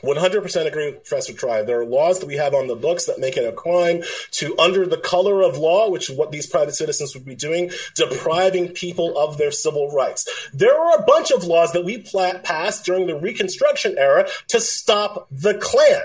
[0.04, 1.68] 100% agree with Professor Tribe.
[1.68, 4.58] There are laws that we have on the books that make it a crime to,
[4.60, 8.70] under the color of law, which is what these private citizens would be doing, depriving
[8.70, 10.28] people of their civil rights.
[10.54, 15.28] There are a bunch of laws that we passed during the Reconstruction era to stop
[15.32, 16.04] the Klan.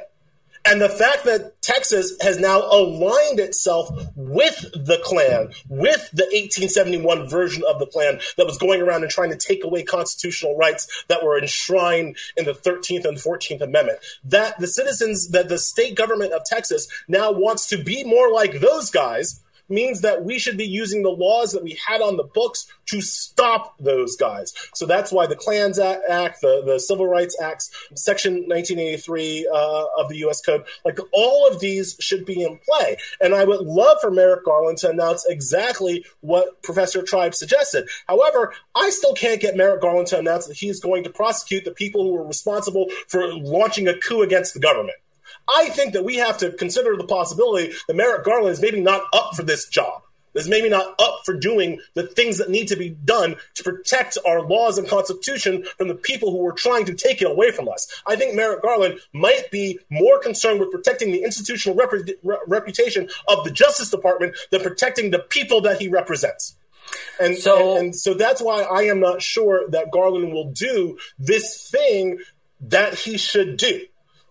[0.65, 7.29] And the fact that Texas has now aligned itself with the Klan, with the 1871
[7.29, 11.05] version of the Klan that was going around and trying to take away constitutional rights
[11.09, 15.97] that were enshrined in the 13th and 14th Amendment, that the citizens, that the state
[15.97, 19.41] government of Texas now wants to be more like those guys
[19.71, 23.01] means that we should be using the laws that we had on the books to
[23.01, 24.53] stop those guys.
[24.75, 30.09] So that's why the Klans Act, the, the Civil Rights Acts, Section 1983 uh, of
[30.09, 30.41] the U.S.
[30.41, 32.97] Code, like all of these should be in play.
[33.21, 37.89] And I would love for Merrick Garland to announce exactly what Professor Tribe suggested.
[38.09, 41.71] However, I still can't get Merrick Garland to announce that he's going to prosecute the
[41.71, 44.97] people who were responsible for launching a coup against the government.
[45.57, 49.03] I think that we have to consider the possibility that Merrick Garland is maybe not
[49.13, 50.03] up for this job.
[50.33, 54.17] Is maybe not up for doing the things that need to be done to protect
[54.25, 57.69] our laws and constitution from the people who are trying to take it away from
[57.69, 57.89] us.
[58.07, 61.91] I think Merrick Garland might be more concerned with protecting the institutional rep-
[62.23, 66.55] re- reputation of the Justice Department than protecting the people that he represents.
[67.21, 70.97] And so, and, and so that's why I am not sure that Garland will do
[71.19, 72.21] this thing
[72.61, 73.81] that he should do.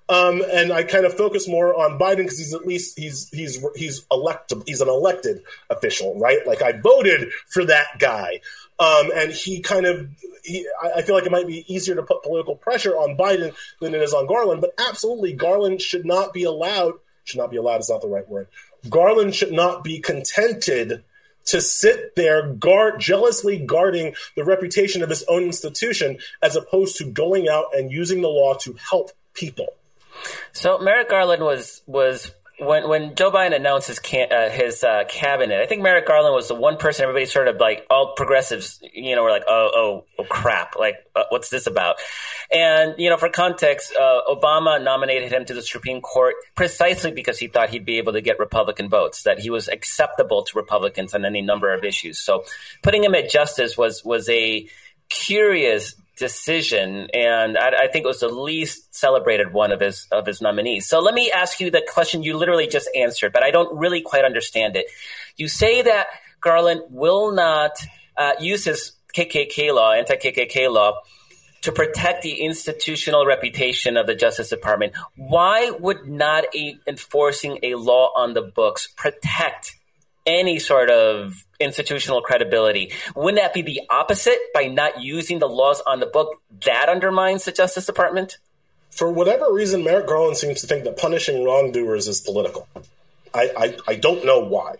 [0.09, 3.63] Um, and I kind of focus more on Biden because he's at least he's he's
[3.75, 6.45] he's elected he's an elected official, right?
[6.47, 8.41] Like I voted for that guy,
[8.79, 10.09] um, and he kind of
[10.43, 13.93] he, I feel like it might be easier to put political pressure on Biden than
[13.93, 14.61] it is on Garland.
[14.61, 16.95] But absolutely, Garland should not be allowed.
[17.25, 18.47] Should not be allowed is not the right word.
[18.89, 21.03] Garland should not be contented
[21.45, 27.05] to sit there guard jealously guarding the reputation of his own institution as opposed to
[27.05, 29.67] going out and using the law to help people
[30.51, 35.05] so Merrick Garland was was when when Joe Biden announced his can, uh, his uh,
[35.07, 38.79] cabinet, I think Merrick Garland was the one person everybody sort of like all progressives,
[38.93, 41.95] you know, were like, oh oh oh crap, like uh, what's this about?
[42.53, 47.39] And you know, for context, uh, Obama nominated him to the Supreme Court precisely because
[47.39, 51.13] he thought he'd be able to get Republican votes, that he was acceptable to Republicans
[51.13, 52.19] on any number of issues.
[52.19, 52.43] So
[52.83, 54.67] putting him at justice was was a
[55.09, 60.27] curious decision, and I, I, think it was the least celebrated one of his of
[60.27, 60.87] his nominees.
[60.87, 64.01] So let me ask you the question you literally just answered, but I don't really
[64.01, 64.85] quite understand it.
[65.37, 66.07] You say that
[66.41, 67.71] Garland will not
[68.17, 70.99] uh, use his KKK law, anti KKK law,
[71.61, 74.93] to protect the institutional reputation of the Justice Department.
[75.15, 79.78] Why would not a, enforcing a law on the books protect
[80.25, 82.91] any sort of institutional credibility.
[83.15, 86.41] Wouldn't that be the opposite by not using the laws on the book?
[86.65, 88.37] That undermines the Justice Department?
[88.91, 92.67] For whatever reason, Merrick Garland seems to think that punishing wrongdoers is political.
[93.33, 94.75] I, I, I don't know why.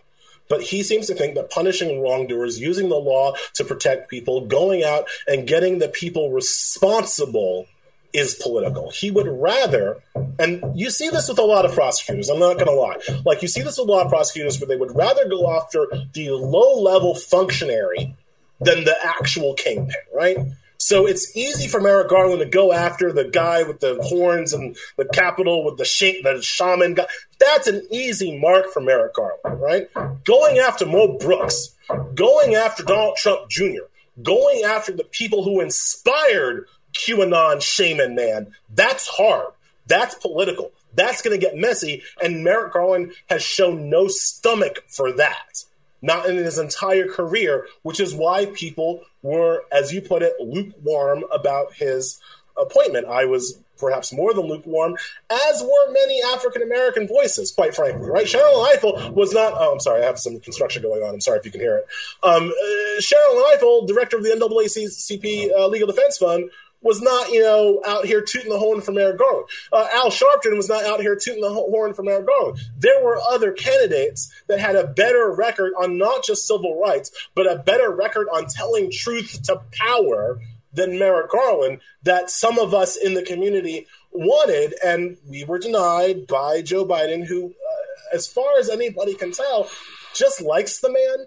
[0.48, 4.82] But he seems to think that punishing wrongdoers, using the law to protect people, going
[4.82, 7.66] out and getting the people responsible
[8.12, 8.90] is political.
[8.90, 10.02] He would rather,
[10.40, 12.96] and you see this with a lot of prosecutors, I'm not going to lie.
[13.24, 15.86] Like, you see this with a lot of prosecutors where they would rather go after
[16.12, 18.16] the low level functionary
[18.60, 20.36] than the actual kingpin, right?
[20.78, 24.76] So it's easy for Merrick Garland to go after the guy with the horns and
[24.96, 27.06] the Capitol with the, sh- the shaman guy.
[27.38, 29.88] That's an easy mark for Merrick Garland, right?
[30.24, 31.76] Going after Mo Brooks,
[32.14, 33.84] going after Donald Trump Jr.,
[34.22, 38.52] going after the people who inspired QAnon shaman man.
[38.70, 39.52] That's hard.
[39.86, 40.72] That's political.
[40.94, 42.02] That's going to get messy.
[42.22, 45.64] And Merrick Garland has shown no stomach for that,
[46.02, 51.24] not in his entire career, which is why people were, as you put it, lukewarm
[51.32, 52.20] about his
[52.56, 53.06] appointment.
[53.06, 54.94] I was perhaps more than lukewarm,
[55.30, 58.26] as were many African American voices, quite frankly, right?
[58.26, 61.14] Sherrilyn Ifill was not, oh, I'm sorry, I have some construction going on.
[61.14, 61.86] I'm sorry if you can hear it.
[62.22, 66.50] Um, uh, Sherrilyn Ifill, director of the NAACP uh, Legal Defense Fund,
[66.82, 69.46] was not, you know, out here tooting the horn for Merrick Garland.
[69.72, 72.58] Uh, Al Sharpton was not out here tooting the horn for Merrick Garland.
[72.78, 77.50] There were other candidates that had a better record on not just civil rights, but
[77.50, 80.40] a better record on telling truth to power
[80.72, 86.26] than Merrick Garland that some of us in the community wanted, and we were denied
[86.26, 89.68] by Joe Biden, who, uh, as far as anybody can tell,
[90.14, 91.26] just likes the man.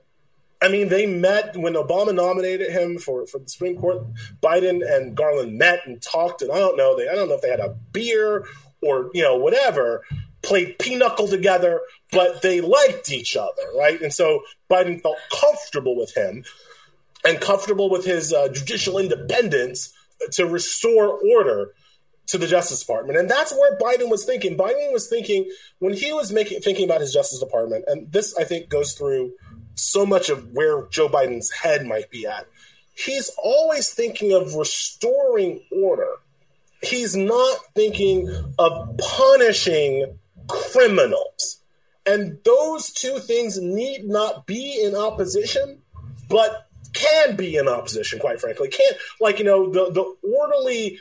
[0.63, 4.01] I mean, they met when Obama nominated him for, for the Supreme Court.
[4.41, 6.97] Biden and Garland met and talked, and I don't know.
[6.97, 8.45] They I don't know if they had a beer
[8.81, 10.03] or you know whatever,
[10.41, 14.01] played pinochle together, but they liked each other, right?
[14.01, 16.45] And so Biden felt comfortable with him
[17.25, 19.93] and comfortable with his uh, judicial independence
[20.31, 21.73] to restore order
[22.27, 23.19] to the Justice Department.
[23.19, 24.57] And that's where Biden was thinking.
[24.57, 25.49] Biden was thinking
[25.79, 29.33] when he was making thinking about his Justice Department, and this I think goes through
[29.75, 32.47] so much of where Joe Biden's head might be at.
[32.95, 36.15] He's always thinking of restoring order.
[36.81, 41.61] He's not thinking of punishing criminals.
[42.05, 45.81] And those two things need not be in opposition,
[46.29, 48.67] but can be in opposition, quite frankly.
[48.67, 50.99] Can't, like, you know, the, the orderly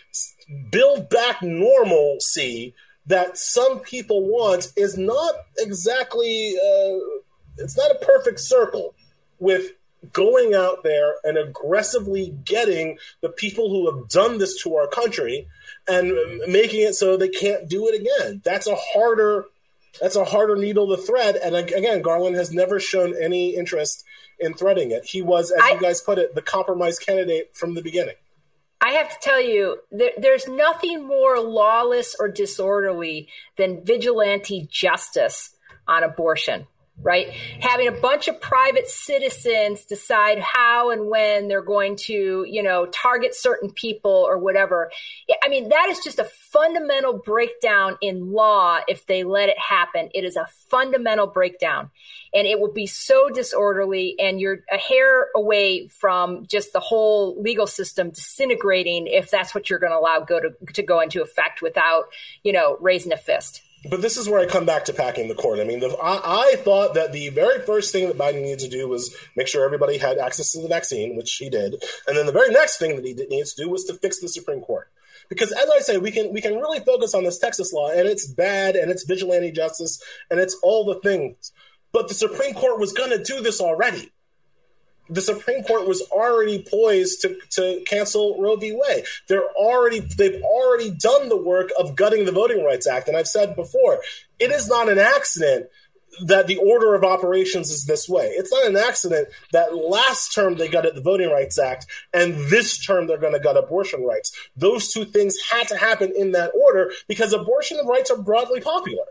[0.71, 2.75] build back normalcy
[3.07, 6.99] that some people want is not exactly uh,
[7.59, 8.95] it's not a perfect circle
[9.39, 9.73] with
[10.13, 15.47] going out there and aggressively getting the people who have done this to our country
[15.87, 16.13] and
[16.49, 18.41] making it so they can't do it again.
[18.45, 19.47] That's a harder
[20.01, 21.37] that's a harder needle to thread.
[21.37, 24.05] And again, Garland has never shown any interest
[24.39, 25.05] in threading it.
[25.05, 28.15] He was, as I, you guys put it, the compromise candidate from the beginning.
[28.81, 35.55] I have to tell you, there, there's nothing more lawless or disorderly than vigilante justice
[35.87, 36.67] on abortion
[37.01, 37.31] right?
[37.61, 42.87] Having a bunch of private citizens decide how and when they're going to, you know,
[42.87, 44.91] target certain people or whatever.
[45.43, 50.11] I mean, that is just a fundamental breakdown in law if they let it happen.
[50.15, 51.91] It is a fundamental breakdown
[52.35, 57.41] and it will be so disorderly and you're a hair away from just the whole
[57.43, 61.23] legal system disintegrating if that's what you're going to allow go to, to go into
[61.23, 62.05] effect without,
[62.45, 65.35] you know, raising a fist but this is where I come back to packing the
[65.35, 65.59] court.
[65.59, 68.69] I mean, the, I, I, thought that the very first thing that Biden needed to
[68.69, 72.27] do was make sure everybody had access to the vaccine, which he did, and then
[72.27, 74.91] the very next thing that he needed to do was to fix the Supreme Court.
[75.29, 78.07] Because as I say, we can we can really focus on this Texas law, and
[78.07, 81.53] it's bad, and it's vigilante justice, and it's all the things.
[81.93, 84.13] But the Supreme Court was going to do this already
[85.09, 88.73] the Supreme Court was already poised to, to cancel Roe v.
[88.73, 89.05] Wade.
[89.29, 93.09] They're already they've already done the work of gutting the Voting Rights Act.
[93.09, 94.01] And I've said before,
[94.39, 95.67] it is not an accident
[96.25, 98.27] that the order of operations is this way.
[98.27, 102.79] It's not an accident that last term they gutted the Voting Rights Act and this
[102.79, 104.33] term they're going to gut abortion rights.
[104.57, 109.05] Those two things had to happen in that order because abortion rights are broadly popular.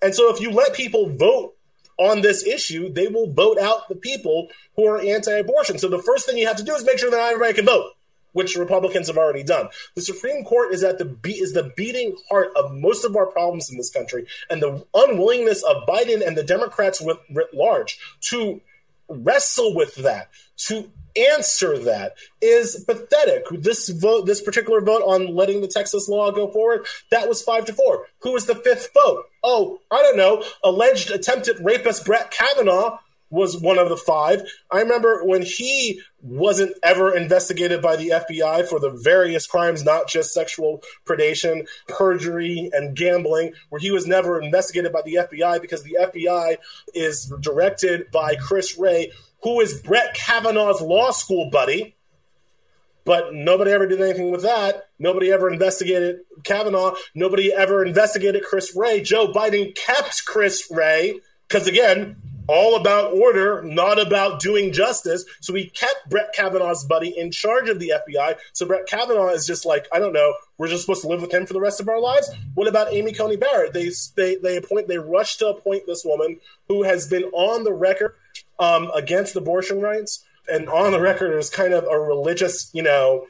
[0.00, 1.57] And so if you let people vote
[1.98, 5.78] on this issue, they will vote out the people who are anti-abortion.
[5.78, 7.92] So the first thing you have to do is make sure that everybody can vote,
[8.32, 9.68] which Republicans have already done.
[9.96, 13.26] The Supreme Court is at the be- is the beating heart of most of our
[13.26, 17.98] problems in this country, and the unwillingness of Biden and the Democrats writ, writ large
[18.30, 18.60] to
[19.08, 23.44] wrestle with that, to answer that is pathetic.
[23.50, 27.64] This vote, this particular vote on letting the Texas law go forward, that was five
[27.64, 28.06] to four.
[28.20, 29.24] Who was the fifth vote?
[29.50, 30.44] Oh, I don't know.
[30.62, 32.98] Alleged attempted rapist Brett Kavanaugh
[33.30, 34.42] was one of the five.
[34.70, 40.06] I remember when he wasn't ever investigated by the FBI for the various crimes, not
[40.06, 45.82] just sexual predation, perjury, and gambling, where he was never investigated by the FBI because
[45.82, 46.58] the FBI
[46.92, 49.12] is directed by Chris Wray,
[49.44, 51.96] who is Brett Kavanaugh's law school buddy.
[53.08, 54.90] But nobody ever did anything with that.
[54.98, 56.94] Nobody ever investigated Kavanaugh.
[57.14, 59.00] Nobody ever investigated Chris Wray.
[59.00, 62.16] Joe Biden kept Chris Wray because, again,
[62.48, 65.24] all about order, not about doing justice.
[65.40, 68.36] So he kept Brett Kavanaugh's buddy in charge of the FBI.
[68.52, 71.32] So Brett Kavanaugh is just like, I don't know, we're just supposed to live with
[71.32, 72.30] him for the rest of our lives.
[72.56, 73.72] What about Amy Coney Barrett?
[73.72, 77.72] They they they appoint they rush to appoint this woman who has been on the
[77.72, 78.16] record
[78.58, 83.26] um, against abortion rights and on the record as kind of a religious, you know,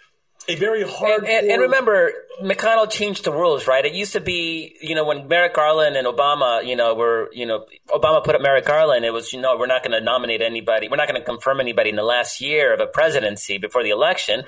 [0.48, 1.24] a very hard.
[1.24, 2.10] And, and, and, remember,
[2.42, 3.84] McConnell changed the rules, right?
[3.84, 7.44] It used to be, you know, when Merrick Garland and Obama, you know, were, you
[7.44, 9.04] know, Obama put up Merrick Garland.
[9.04, 10.88] It was, you know, we're not going to nominate anybody.
[10.88, 13.90] We're not going to confirm anybody in the last year of a presidency before the
[13.90, 14.44] election.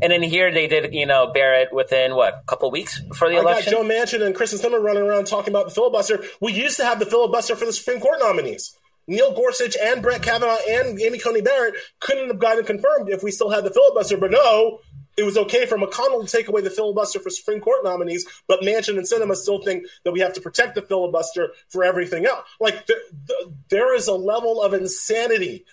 [0.00, 3.38] And then here they did, you know, Barrett within what, a couple weeks before the
[3.38, 4.12] election I election.
[4.12, 6.22] Joe Manchin and Kyrsten Sinema running around talking about the filibuster.
[6.40, 8.76] We used to have the filibuster for the Supreme Court nominees.
[9.10, 13.30] Neil Gorsuch and Brett Kavanaugh and Amy Coney Barrett couldn't have gotten confirmed if we
[13.30, 14.16] still had the filibuster.
[14.16, 14.80] But no,
[15.16, 18.60] it was okay for McConnell to take away the filibuster for Supreme Court nominees, but
[18.60, 22.46] Manchin and Sinema still think that we have to protect the filibuster for everything else.
[22.60, 22.96] Like the,
[23.26, 25.66] the, there is a level of insanity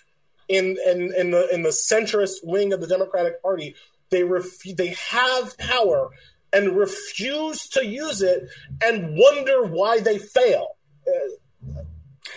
[0.48, 3.74] in, in in the in the centrist wing of the Democratic Party
[4.10, 6.10] they ref- they have power
[6.52, 8.48] and refuse to use it
[8.82, 10.76] and wonder why they fail.
[11.06, 11.36] Uh,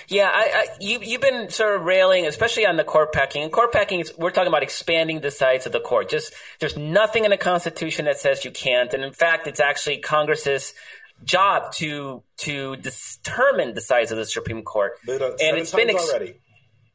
[0.08, 3.44] yeah, I, I, you, you've been sort of railing, especially on the court packing.
[3.44, 6.10] And court packing, is, we're talking about expanding the size of the court.
[6.10, 9.98] Just there's nothing in the Constitution that says you can't, and in fact, it's actually
[9.98, 10.74] Congress's
[11.24, 14.94] job to to determine the size of the Supreme Court.
[15.40, 16.36] and it's been ex- already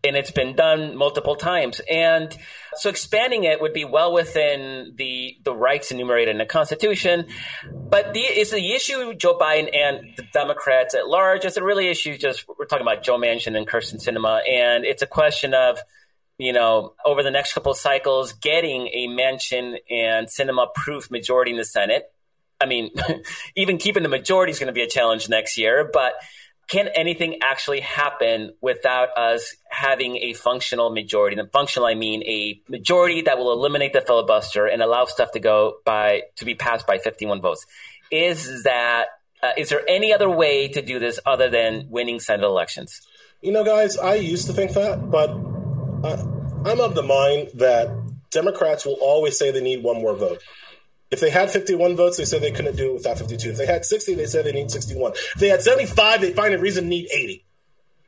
[0.07, 1.81] and it's been done multiple times.
[1.91, 2.37] And
[2.77, 7.27] so expanding it would be well within the the rights enumerated in the Constitution.
[7.73, 11.45] But the, is the issue Joe Biden and the Democrats at large?
[11.45, 15.03] Is it really issue just we're talking about Joe Manchin and Kyrsten Sinema, and it's
[15.03, 15.79] a question of
[16.39, 21.57] you know over the next couple cycles getting a Manchin and Sinema proof majority in
[21.57, 22.11] the Senate.
[22.61, 22.91] I mean,
[23.57, 26.15] even keeping the majority is going to be a challenge next year, but
[26.69, 31.39] can anything actually happen without us having a functional majority?
[31.39, 35.41] And functional, I mean a majority that will eliminate the filibuster and allow stuff to
[35.41, 37.64] go by to be passed by 51 votes.
[38.11, 39.07] Is that
[39.43, 43.01] uh, is there any other way to do this other than winning Senate elections?
[43.43, 46.25] You know, guys, I used to think that, but uh,
[46.64, 47.89] I'm of the mind that
[48.31, 50.43] Democrats will always say they need one more vote.
[51.11, 53.51] If they had 51 votes, they said they couldn't do it without 52.
[53.51, 55.13] If they had 60, they said they need 61.
[55.13, 57.45] If they had 75, they find a reason to need 80.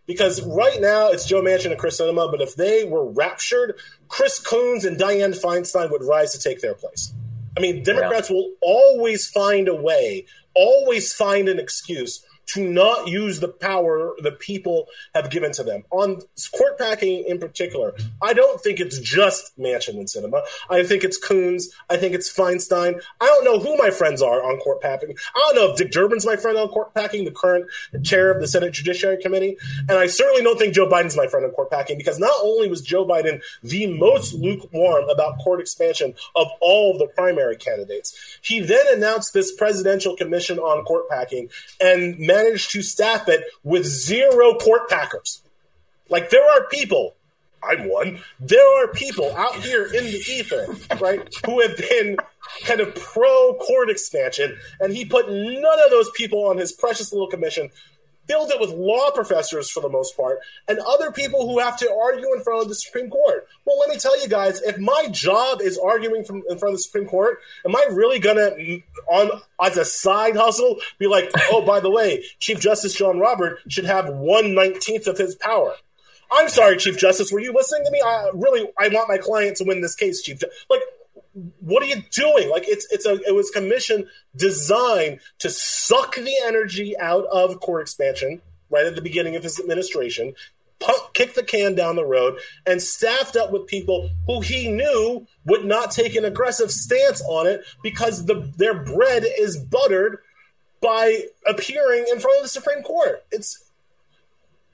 [0.07, 3.79] Because right now it's Joe Manchin and Chris Sinema, but if they were raptured,
[4.09, 7.13] Chris Coons and Dianne Feinstein would rise to take their place.
[7.57, 8.37] I mean, Democrats yeah.
[8.37, 14.33] will always find a way, always find an excuse to not use the power the
[14.33, 15.85] people have given to them.
[15.91, 16.21] On
[16.57, 20.43] court packing in particular, I don't think it's just Manchin and Sinema.
[20.71, 21.71] I think it's Coons.
[21.91, 23.01] I think it's Feinstein.
[23.21, 25.15] I don't know who my friends are on court packing.
[25.35, 27.67] I don't know if Dick Durbin's my friend on court packing, the current
[28.03, 29.57] chair of the Senate Judiciary Committee.
[29.89, 32.69] And I certainly don't think Joe Biden's my friend on court packing because not only
[32.69, 38.39] was Joe Biden the most lukewarm about court expansion of all of the primary candidates,
[38.43, 43.84] he then announced this presidential commission on court packing and managed to staff it with
[43.84, 45.43] zero court packers.
[46.09, 47.16] Like there are people,
[47.62, 50.66] I'm one, there are people out here in the ether,
[51.01, 52.16] right, who have been
[52.62, 57.12] kind of pro court expansion, and he put none of those people on his precious
[57.12, 57.70] little commission
[58.29, 61.93] filled it with law professors for the most part, and other people who have to
[61.93, 63.49] argue in front of the Supreme Court.
[63.64, 66.79] Well, let me tell you guys, if my job is arguing from in front of
[66.79, 68.51] the Supreme Court, am I really gonna
[69.09, 73.59] on as a side hustle be like, oh, by the way, Chief Justice John Robert
[73.68, 75.74] should have one nineteenth of his power?
[76.31, 77.33] I'm sorry, Chief Justice.
[77.33, 78.03] Were you listening to me?
[78.05, 80.43] I really, I want my client to win this case, Chief.
[80.68, 80.83] Like,
[81.61, 82.51] what are you doing?
[82.51, 87.82] Like it's it's a it was commissioned designed to suck the energy out of court
[87.82, 90.34] expansion right at the beginning of his administration,
[90.78, 95.26] punk, kick the can down the road, and staffed up with people who he knew
[95.47, 100.18] would not take an aggressive stance on it because the their bread is buttered
[100.80, 103.24] by appearing in front of the Supreme Court.
[103.32, 103.68] It's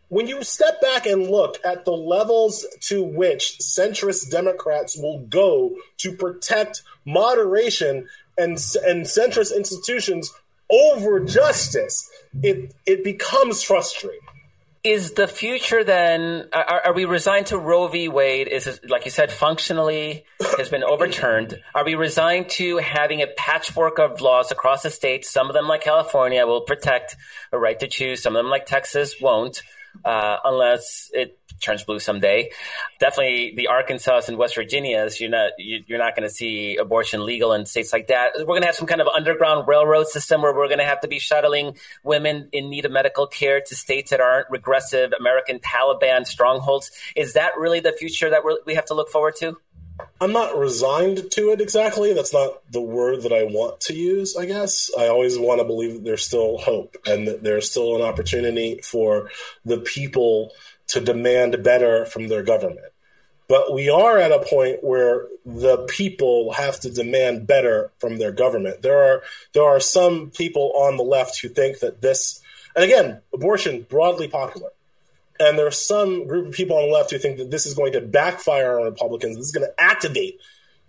[0.09, 5.77] when you step back and look at the levels to which centrist Democrats will go
[5.99, 8.53] to protect moderation and,
[8.87, 10.33] and centrist institutions
[10.71, 12.11] over justice,
[12.43, 14.21] it, it becomes frustrating.
[14.83, 16.49] Is the future then?
[16.53, 18.09] Are, are, we resigned to Roe v.
[18.09, 18.49] Wade?
[18.49, 20.27] Is it, like you said, functionally
[20.59, 21.59] has been overturned?
[21.75, 25.31] Are we resigned to having a patchwork of laws across the states?
[25.31, 27.17] Some of them, like California, will protect
[27.51, 28.23] a right to choose.
[28.23, 29.63] Some of them, like Texas, won't
[30.05, 32.51] uh, unless it turns blue someday.
[32.99, 37.53] Definitely, the Arkansas and West Virginias, you're not you're not going to see abortion legal
[37.53, 38.33] in states like that.
[38.39, 41.01] We're going to have some kind of underground railroad system where we're going to have
[41.01, 45.59] to be shuttling women in need of medical care to states that aren't regressive American
[45.59, 46.91] Taliban strongholds.
[47.17, 49.57] Is that really the future that we have to look forward to?
[50.21, 52.13] I'm not resigned to it exactly.
[52.13, 54.91] That's not the word that I want to use, I guess.
[54.99, 58.81] I always want to believe that there's still hope and that there's still an opportunity
[58.83, 59.31] for
[59.65, 60.53] the people
[60.89, 62.93] to demand better from their government.
[63.49, 68.33] But we are at a point where the people have to demand better from their
[68.33, 68.83] government.
[68.83, 72.41] There are there are some people on the left who think that this
[72.75, 74.71] and again, abortion broadly popular
[75.41, 77.93] and there's some group of people on the left who think that this is going
[77.93, 79.37] to backfire on Republicans.
[79.37, 80.41] This is going to activate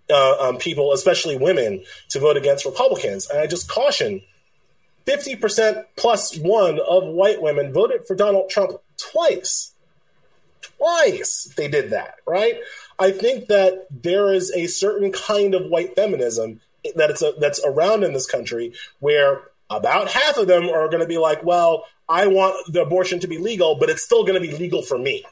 [0.08, 3.28] uh, um, people, especially women, to vote against Republicans.
[3.28, 4.22] And I just caution
[5.06, 9.72] 50% plus one of white women voted for Donald Trump twice.
[10.60, 12.56] Twice they did that, right?
[12.98, 16.60] I think that there is a certain kind of white feminism
[16.94, 21.00] that it's a, that's around in this country where about half of them are going
[21.00, 24.40] to be like, well, I want the abortion to be legal, but it's still going
[24.40, 25.24] to be legal for me.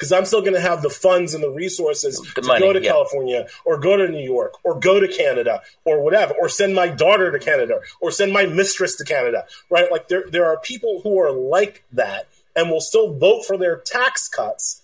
[0.00, 2.72] because I'm still going to have the funds and the resources The to money, go
[2.72, 2.90] to yeah.
[2.90, 6.88] California or go to New York or go to Canada or whatever, or send my
[6.88, 9.90] daughter to Canada or send my mistress to Canada, right?
[9.92, 13.76] Like there, there are people who are like that and will still vote for their
[13.76, 14.82] tax cuts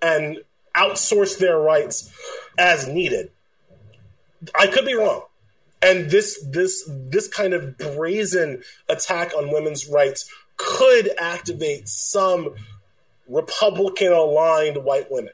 [0.00, 0.38] and
[0.74, 2.10] outsource their rights
[2.58, 3.30] as needed.
[4.58, 5.22] I could be wrong.
[5.82, 12.54] And this this this kind of brazen attack on women's rights could activate some
[13.28, 15.32] Republican aligned white women.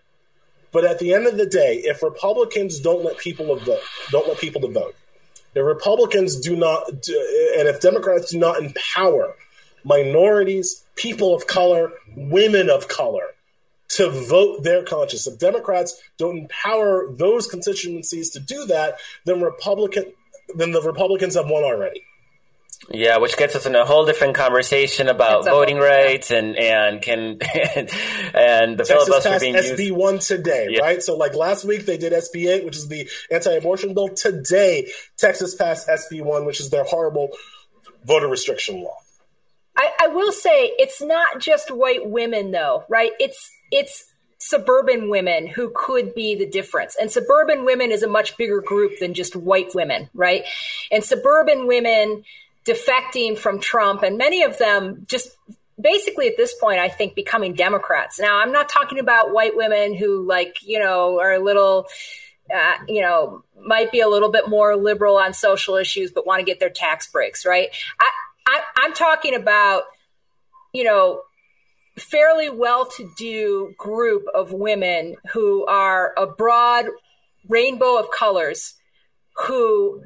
[0.73, 4.39] But at the end of the day, if Republicans don't let people vote, don't let
[4.39, 4.97] people to vote,
[5.55, 9.35] if Republicans do not, do, and if Democrats do not empower
[9.85, 13.35] minorities, people of color, women of color
[13.89, 20.05] to vote their conscience, if Democrats don't empower those constituencies to do that, then Republican,
[20.57, 22.03] then the Republicans have won already.
[22.95, 25.93] Yeah, which gets us in a whole different conversation about voting whole- yeah.
[26.05, 27.38] rights and and can
[28.34, 29.93] and the Texas filibuster passed being SB used.
[29.97, 30.80] one today, Yeah.
[30.82, 31.03] right?
[31.03, 34.09] So like last week they did SB eight, which is the anti-abortion bill.
[34.09, 37.30] Today, Texas passed SB one, which is their horrible
[38.05, 38.97] voter restriction law.
[39.76, 43.12] I, I will say it's not just white women though, right?
[43.18, 44.05] It's it's
[44.38, 46.97] suburban women who could be the difference.
[47.01, 50.45] And suburban women is a much bigger group than just white women, right?
[50.90, 52.24] And suburban women
[52.64, 55.36] defecting from Trump and many of them just
[55.80, 58.20] basically at this point I think becoming Democrats.
[58.20, 61.88] Now, I'm not talking about white women who like, you know, are a little
[62.52, 66.40] uh, you know, might be a little bit more liberal on social issues, but want
[66.40, 67.68] to get their tax breaks, right?
[67.98, 68.10] I,
[68.46, 69.84] I, I'm talking about,
[70.72, 71.22] you know,
[71.98, 76.86] fairly well-to-do group of women who are a broad
[77.48, 78.74] rainbow of colors
[79.46, 80.02] who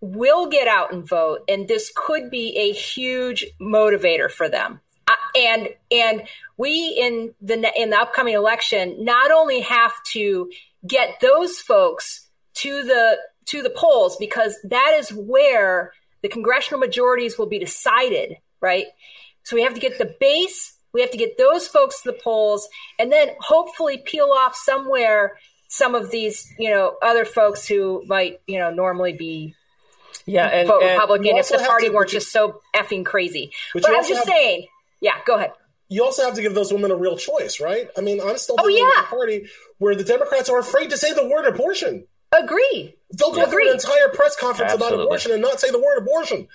[0.00, 4.80] will get out and vote and this could be a huge motivator for them.
[5.06, 6.22] Uh, and and
[6.56, 10.50] we in the in the upcoming election not only have to
[10.86, 15.92] get those folks to the to the polls because that is where
[16.22, 18.86] the congressional majorities will be decided right?
[19.42, 22.18] So we have to get the base we have to get those folks to the
[22.22, 25.38] polls and then hopefully peel off somewhere
[25.68, 29.54] some of these you know other folks who might you know normally be
[30.26, 33.52] Yeah, and, vote and- Republican if the party to- weren't just so effing crazy.
[33.74, 34.66] But But, you I'm just have- saying,
[35.00, 35.52] yeah, go ahead.
[35.88, 37.88] You also have to give those women a real choice, right?
[37.98, 39.02] I mean, I'm still Oh, dealing with yeah.
[39.02, 39.48] a party
[39.78, 42.06] where the Democrats are afraid to say the word abortion.
[42.30, 42.94] Agree.
[43.12, 46.46] They'll go through an entire press conference about abortion and not say the word abortion.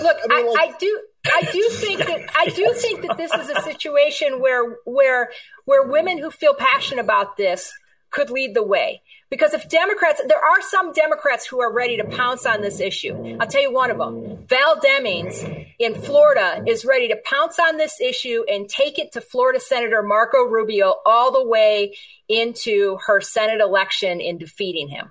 [0.00, 1.00] Look, I mean, I, I do.
[1.26, 5.30] I do think that I do think that this is a situation where where
[5.64, 7.72] where women who feel passionate about this
[8.10, 9.02] could lead the way.
[9.30, 13.36] Because if Democrats, there are some Democrats who are ready to pounce on this issue.
[13.38, 14.46] I'll tell you one of them.
[14.46, 19.20] Val Demings in Florida is ready to pounce on this issue and take it to
[19.20, 21.94] Florida Senator Marco Rubio all the way
[22.28, 25.10] into her Senate election in defeating him.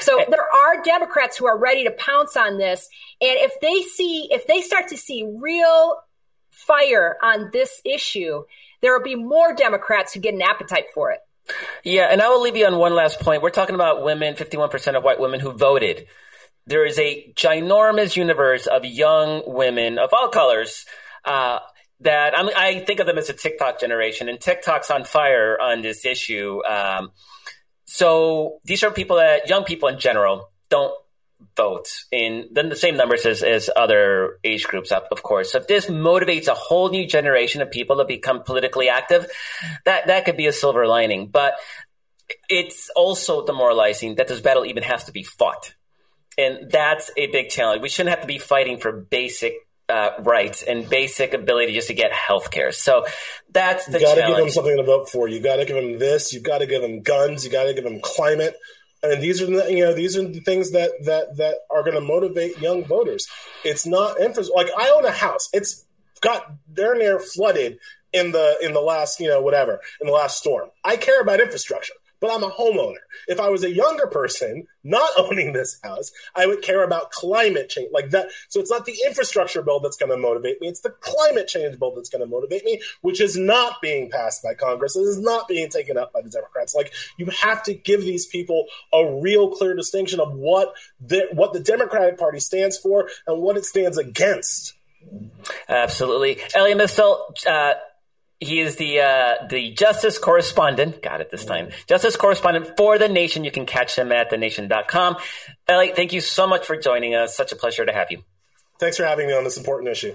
[0.00, 0.24] So eh.
[0.30, 2.88] there are Democrats who are ready to pounce on this.
[3.20, 5.96] And if they see, if they start to see real
[6.50, 8.44] fire on this issue,
[8.80, 11.20] there will be more Democrats who get an appetite for it.
[11.84, 13.42] Yeah, and I will leave you on one last point.
[13.42, 16.06] We're talking about women, 51% of white women who voted.
[16.66, 20.84] There is a ginormous universe of young women of all colors
[21.24, 21.60] uh,
[22.00, 25.82] that I, I think of them as a TikTok generation, and TikTok's on fire on
[25.82, 26.60] this issue.
[26.64, 27.10] Um,
[27.86, 30.92] so these are people that, young people in general, don't
[31.56, 35.58] vote in then the same numbers as, as other age groups up of course so
[35.58, 39.26] if this motivates a whole new generation of people to become politically active
[39.84, 41.54] that that could be a silver lining but
[42.48, 45.74] it's also demoralizing that this battle even has to be fought
[46.36, 49.54] and that's a big challenge we shouldn't have to be fighting for basic
[49.88, 53.04] uh, rights and basic ability just to get health care so
[53.50, 55.28] that's the You got to give them something to vote for.
[55.28, 56.32] You got to give them this.
[56.32, 57.44] You got to give them guns.
[57.44, 58.54] You got to give them climate.
[59.02, 61.94] And these are the you know these are the things that that that are going
[61.94, 63.26] to motivate young voters.
[63.64, 64.52] It's not infrastructure.
[64.54, 65.48] Like I own a house.
[65.52, 65.84] It's
[66.20, 67.78] got darn near flooded
[68.12, 70.70] in the in the last you know whatever in the last storm.
[70.84, 72.96] I care about infrastructure, but I'm a homeowner.
[73.26, 77.68] If I was a younger person not owning this house, I would care about climate
[77.68, 78.28] change like that.
[78.48, 81.78] So it's not the infrastructure bill that's going to motivate me; it's the climate change
[81.78, 84.96] bill that's going to motivate me, which is not being passed by Congress.
[84.96, 86.74] It is not being taken up by the Democrats.
[86.74, 91.52] Like you have to give these people a real clear distinction of what the what
[91.52, 94.74] the Democratic Party stands for and what it stands against.
[95.68, 96.38] Absolutely.
[96.54, 97.74] Elie Mystal, uh,
[98.40, 101.02] he is the uh, the justice correspondent.
[101.02, 101.70] Got it this time.
[101.88, 103.44] Justice correspondent for The Nation.
[103.44, 105.16] You can catch him at thenation.com.
[105.66, 107.36] Elie, thank you so much for joining us.
[107.36, 108.22] Such a pleasure to have you.
[108.78, 110.14] Thanks for having me on this important issue.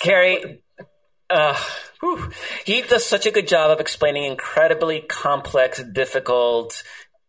[0.00, 0.62] Kerry,
[1.28, 1.58] uh,
[2.00, 2.30] Whew.
[2.64, 6.82] He does such a good job of explaining incredibly complex, difficult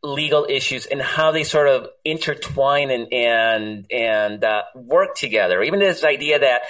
[0.03, 5.61] legal issues and how they sort of intertwine and and and uh, work together.
[5.61, 6.63] Even this idea that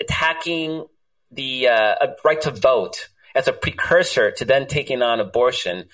[0.00, 0.86] attacking
[1.34, 5.84] the uh, right to vote as a precursor to then taking on abortion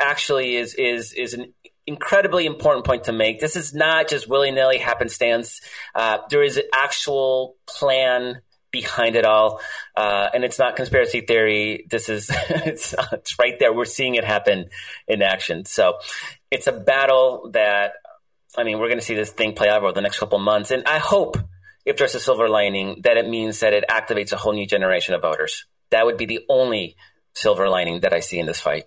[0.00, 1.52] actually is is is an
[1.86, 3.40] incredibly important point to make.
[3.40, 5.60] This is not just willy nilly happenstance.
[5.94, 8.40] Uh, there is an actual plan
[8.70, 9.60] behind it all,
[9.96, 11.86] uh, and it's not conspiracy theory.
[11.90, 13.72] This is it's it's right there.
[13.72, 14.66] We're seeing it happen
[15.08, 15.64] in action.
[15.64, 15.98] So
[16.50, 17.92] it's a battle that
[18.56, 20.70] I mean we're going to see this thing play out over the next couple months,
[20.70, 21.36] and I hope
[21.84, 25.14] if there's a silver lining that it means that it activates a whole new generation
[25.14, 25.64] of voters.
[25.90, 26.96] That would be the only
[27.34, 28.84] silver lining that I see in this fight.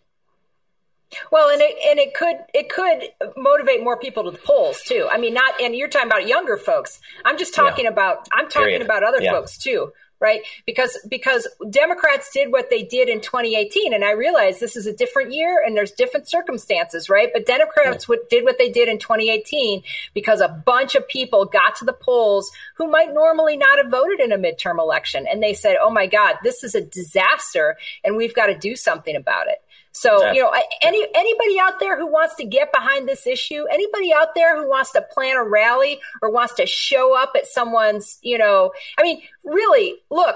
[1.32, 5.08] Well, and it and it could it could motivate more people to the polls too.
[5.12, 7.00] I mean, not and you're talking about younger folks.
[7.24, 7.92] I'm just talking yeah.
[7.92, 8.82] about I'm talking Period.
[8.82, 9.32] about other yeah.
[9.32, 9.92] folks too,
[10.24, 10.42] right?
[10.66, 14.94] Because because Democrats did what they did in 2018, and I realize this is a
[14.94, 17.30] different year and there's different circumstances, right?
[17.34, 18.16] But Democrats yeah.
[18.30, 22.52] did what they did in 2018 because a bunch of people got to the polls
[22.76, 26.08] who might normally not have voted in a midterm election, and they said, "Oh my
[26.08, 29.63] God, this is a disaster, and we've got to do something about it."
[29.96, 34.12] So, you know, any anybody out there who wants to get behind this issue, anybody
[34.12, 38.18] out there who wants to plan a rally or wants to show up at someone's,
[38.24, 40.36] you know, I mean, really, look,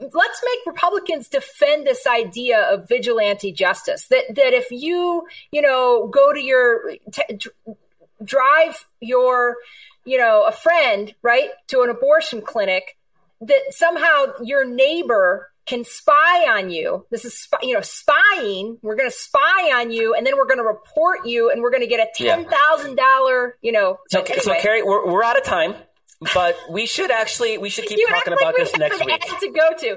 [0.00, 4.08] let's make Republicans defend this idea of vigilante justice.
[4.08, 7.38] That that if you, you know, go to your t-
[8.24, 9.56] drive your,
[10.04, 12.98] you know, a friend right to an abortion clinic,
[13.40, 17.06] that somehow your neighbor can spy on you.
[17.10, 18.78] This is, you know, spying.
[18.82, 21.70] We're going to spy on you, and then we're going to report you, and we're
[21.70, 23.48] going to get a ten thousand yeah.
[23.60, 23.98] you know.
[24.08, 24.38] So, anyway.
[24.40, 25.74] so Kerry, we're, we're out of time.
[26.32, 29.20] But we should actually we should keep you talking about this next week.
[29.20, 29.96] To go to you,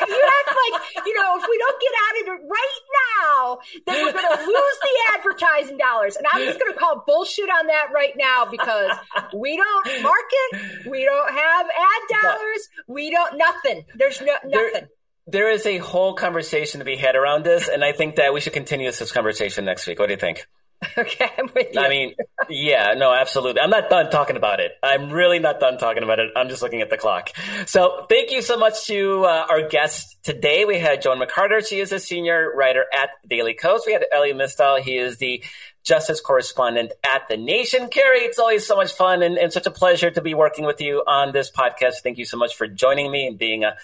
[0.00, 2.80] let, you act like you know if we don't get out of it right
[3.10, 6.14] now, then we're going to lose the advertising dollars.
[6.14, 8.92] And I'm just going to call bullshit on that right now because
[9.34, 13.84] we don't market, we don't have ad dollars, we don't nothing.
[13.96, 14.50] There's no nothing.
[14.50, 14.88] There,
[15.28, 18.40] there is a whole conversation to be had around this, and I think that we
[18.40, 19.98] should continue this conversation next week.
[19.98, 20.46] What do you think?
[20.96, 21.80] Okay, I'm with you.
[21.80, 22.14] I mean,
[22.48, 23.60] yeah, no, absolutely.
[23.60, 24.72] I'm not done talking about it.
[24.80, 26.30] I'm really not done talking about it.
[26.36, 27.30] I'm just looking at the clock.
[27.66, 30.64] So, thank you so much to uh, our guests today.
[30.64, 31.66] We had Joan McCarter.
[31.66, 33.86] She is a senior writer at Daily Kos.
[33.86, 34.76] We had Elie Mystal.
[34.76, 35.42] He is the
[35.84, 37.88] justice correspondent at The Nation.
[37.88, 40.80] Kerry, it's always so much fun and, and such a pleasure to be working with
[40.80, 42.02] you on this podcast.
[42.02, 43.74] Thank you so much for joining me and being a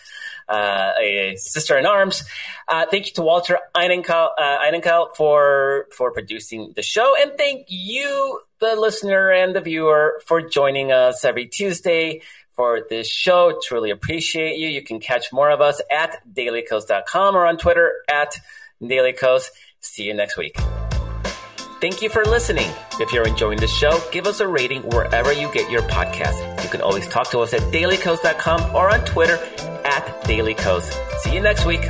[0.50, 2.24] a sister in arms.
[2.68, 8.40] Uh, thank you to Walter Einenkel, uh, for for producing the show, and thank you,
[8.60, 12.22] the listener and the viewer, for joining us every Tuesday
[12.54, 13.58] for this show.
[13.62, 14.68] Truly appreciate you.
[14.68, 18.38] You can catch more of us at dailykos.com or on Twitter at
[18.82, 19.48] dailykos.
[19.80, 20.56] See you next week.
[21.80, 22.70] Thank you for listening.
[22.98, 26.62] If you're enjoying the show, give us a rating wherever you get your podcast.
[26.62, 29.36] You can always talk to us at dailykos.com or on Twitter
[29.84, 30.90] at dailykos.
[31.20, 31.82] See you next week.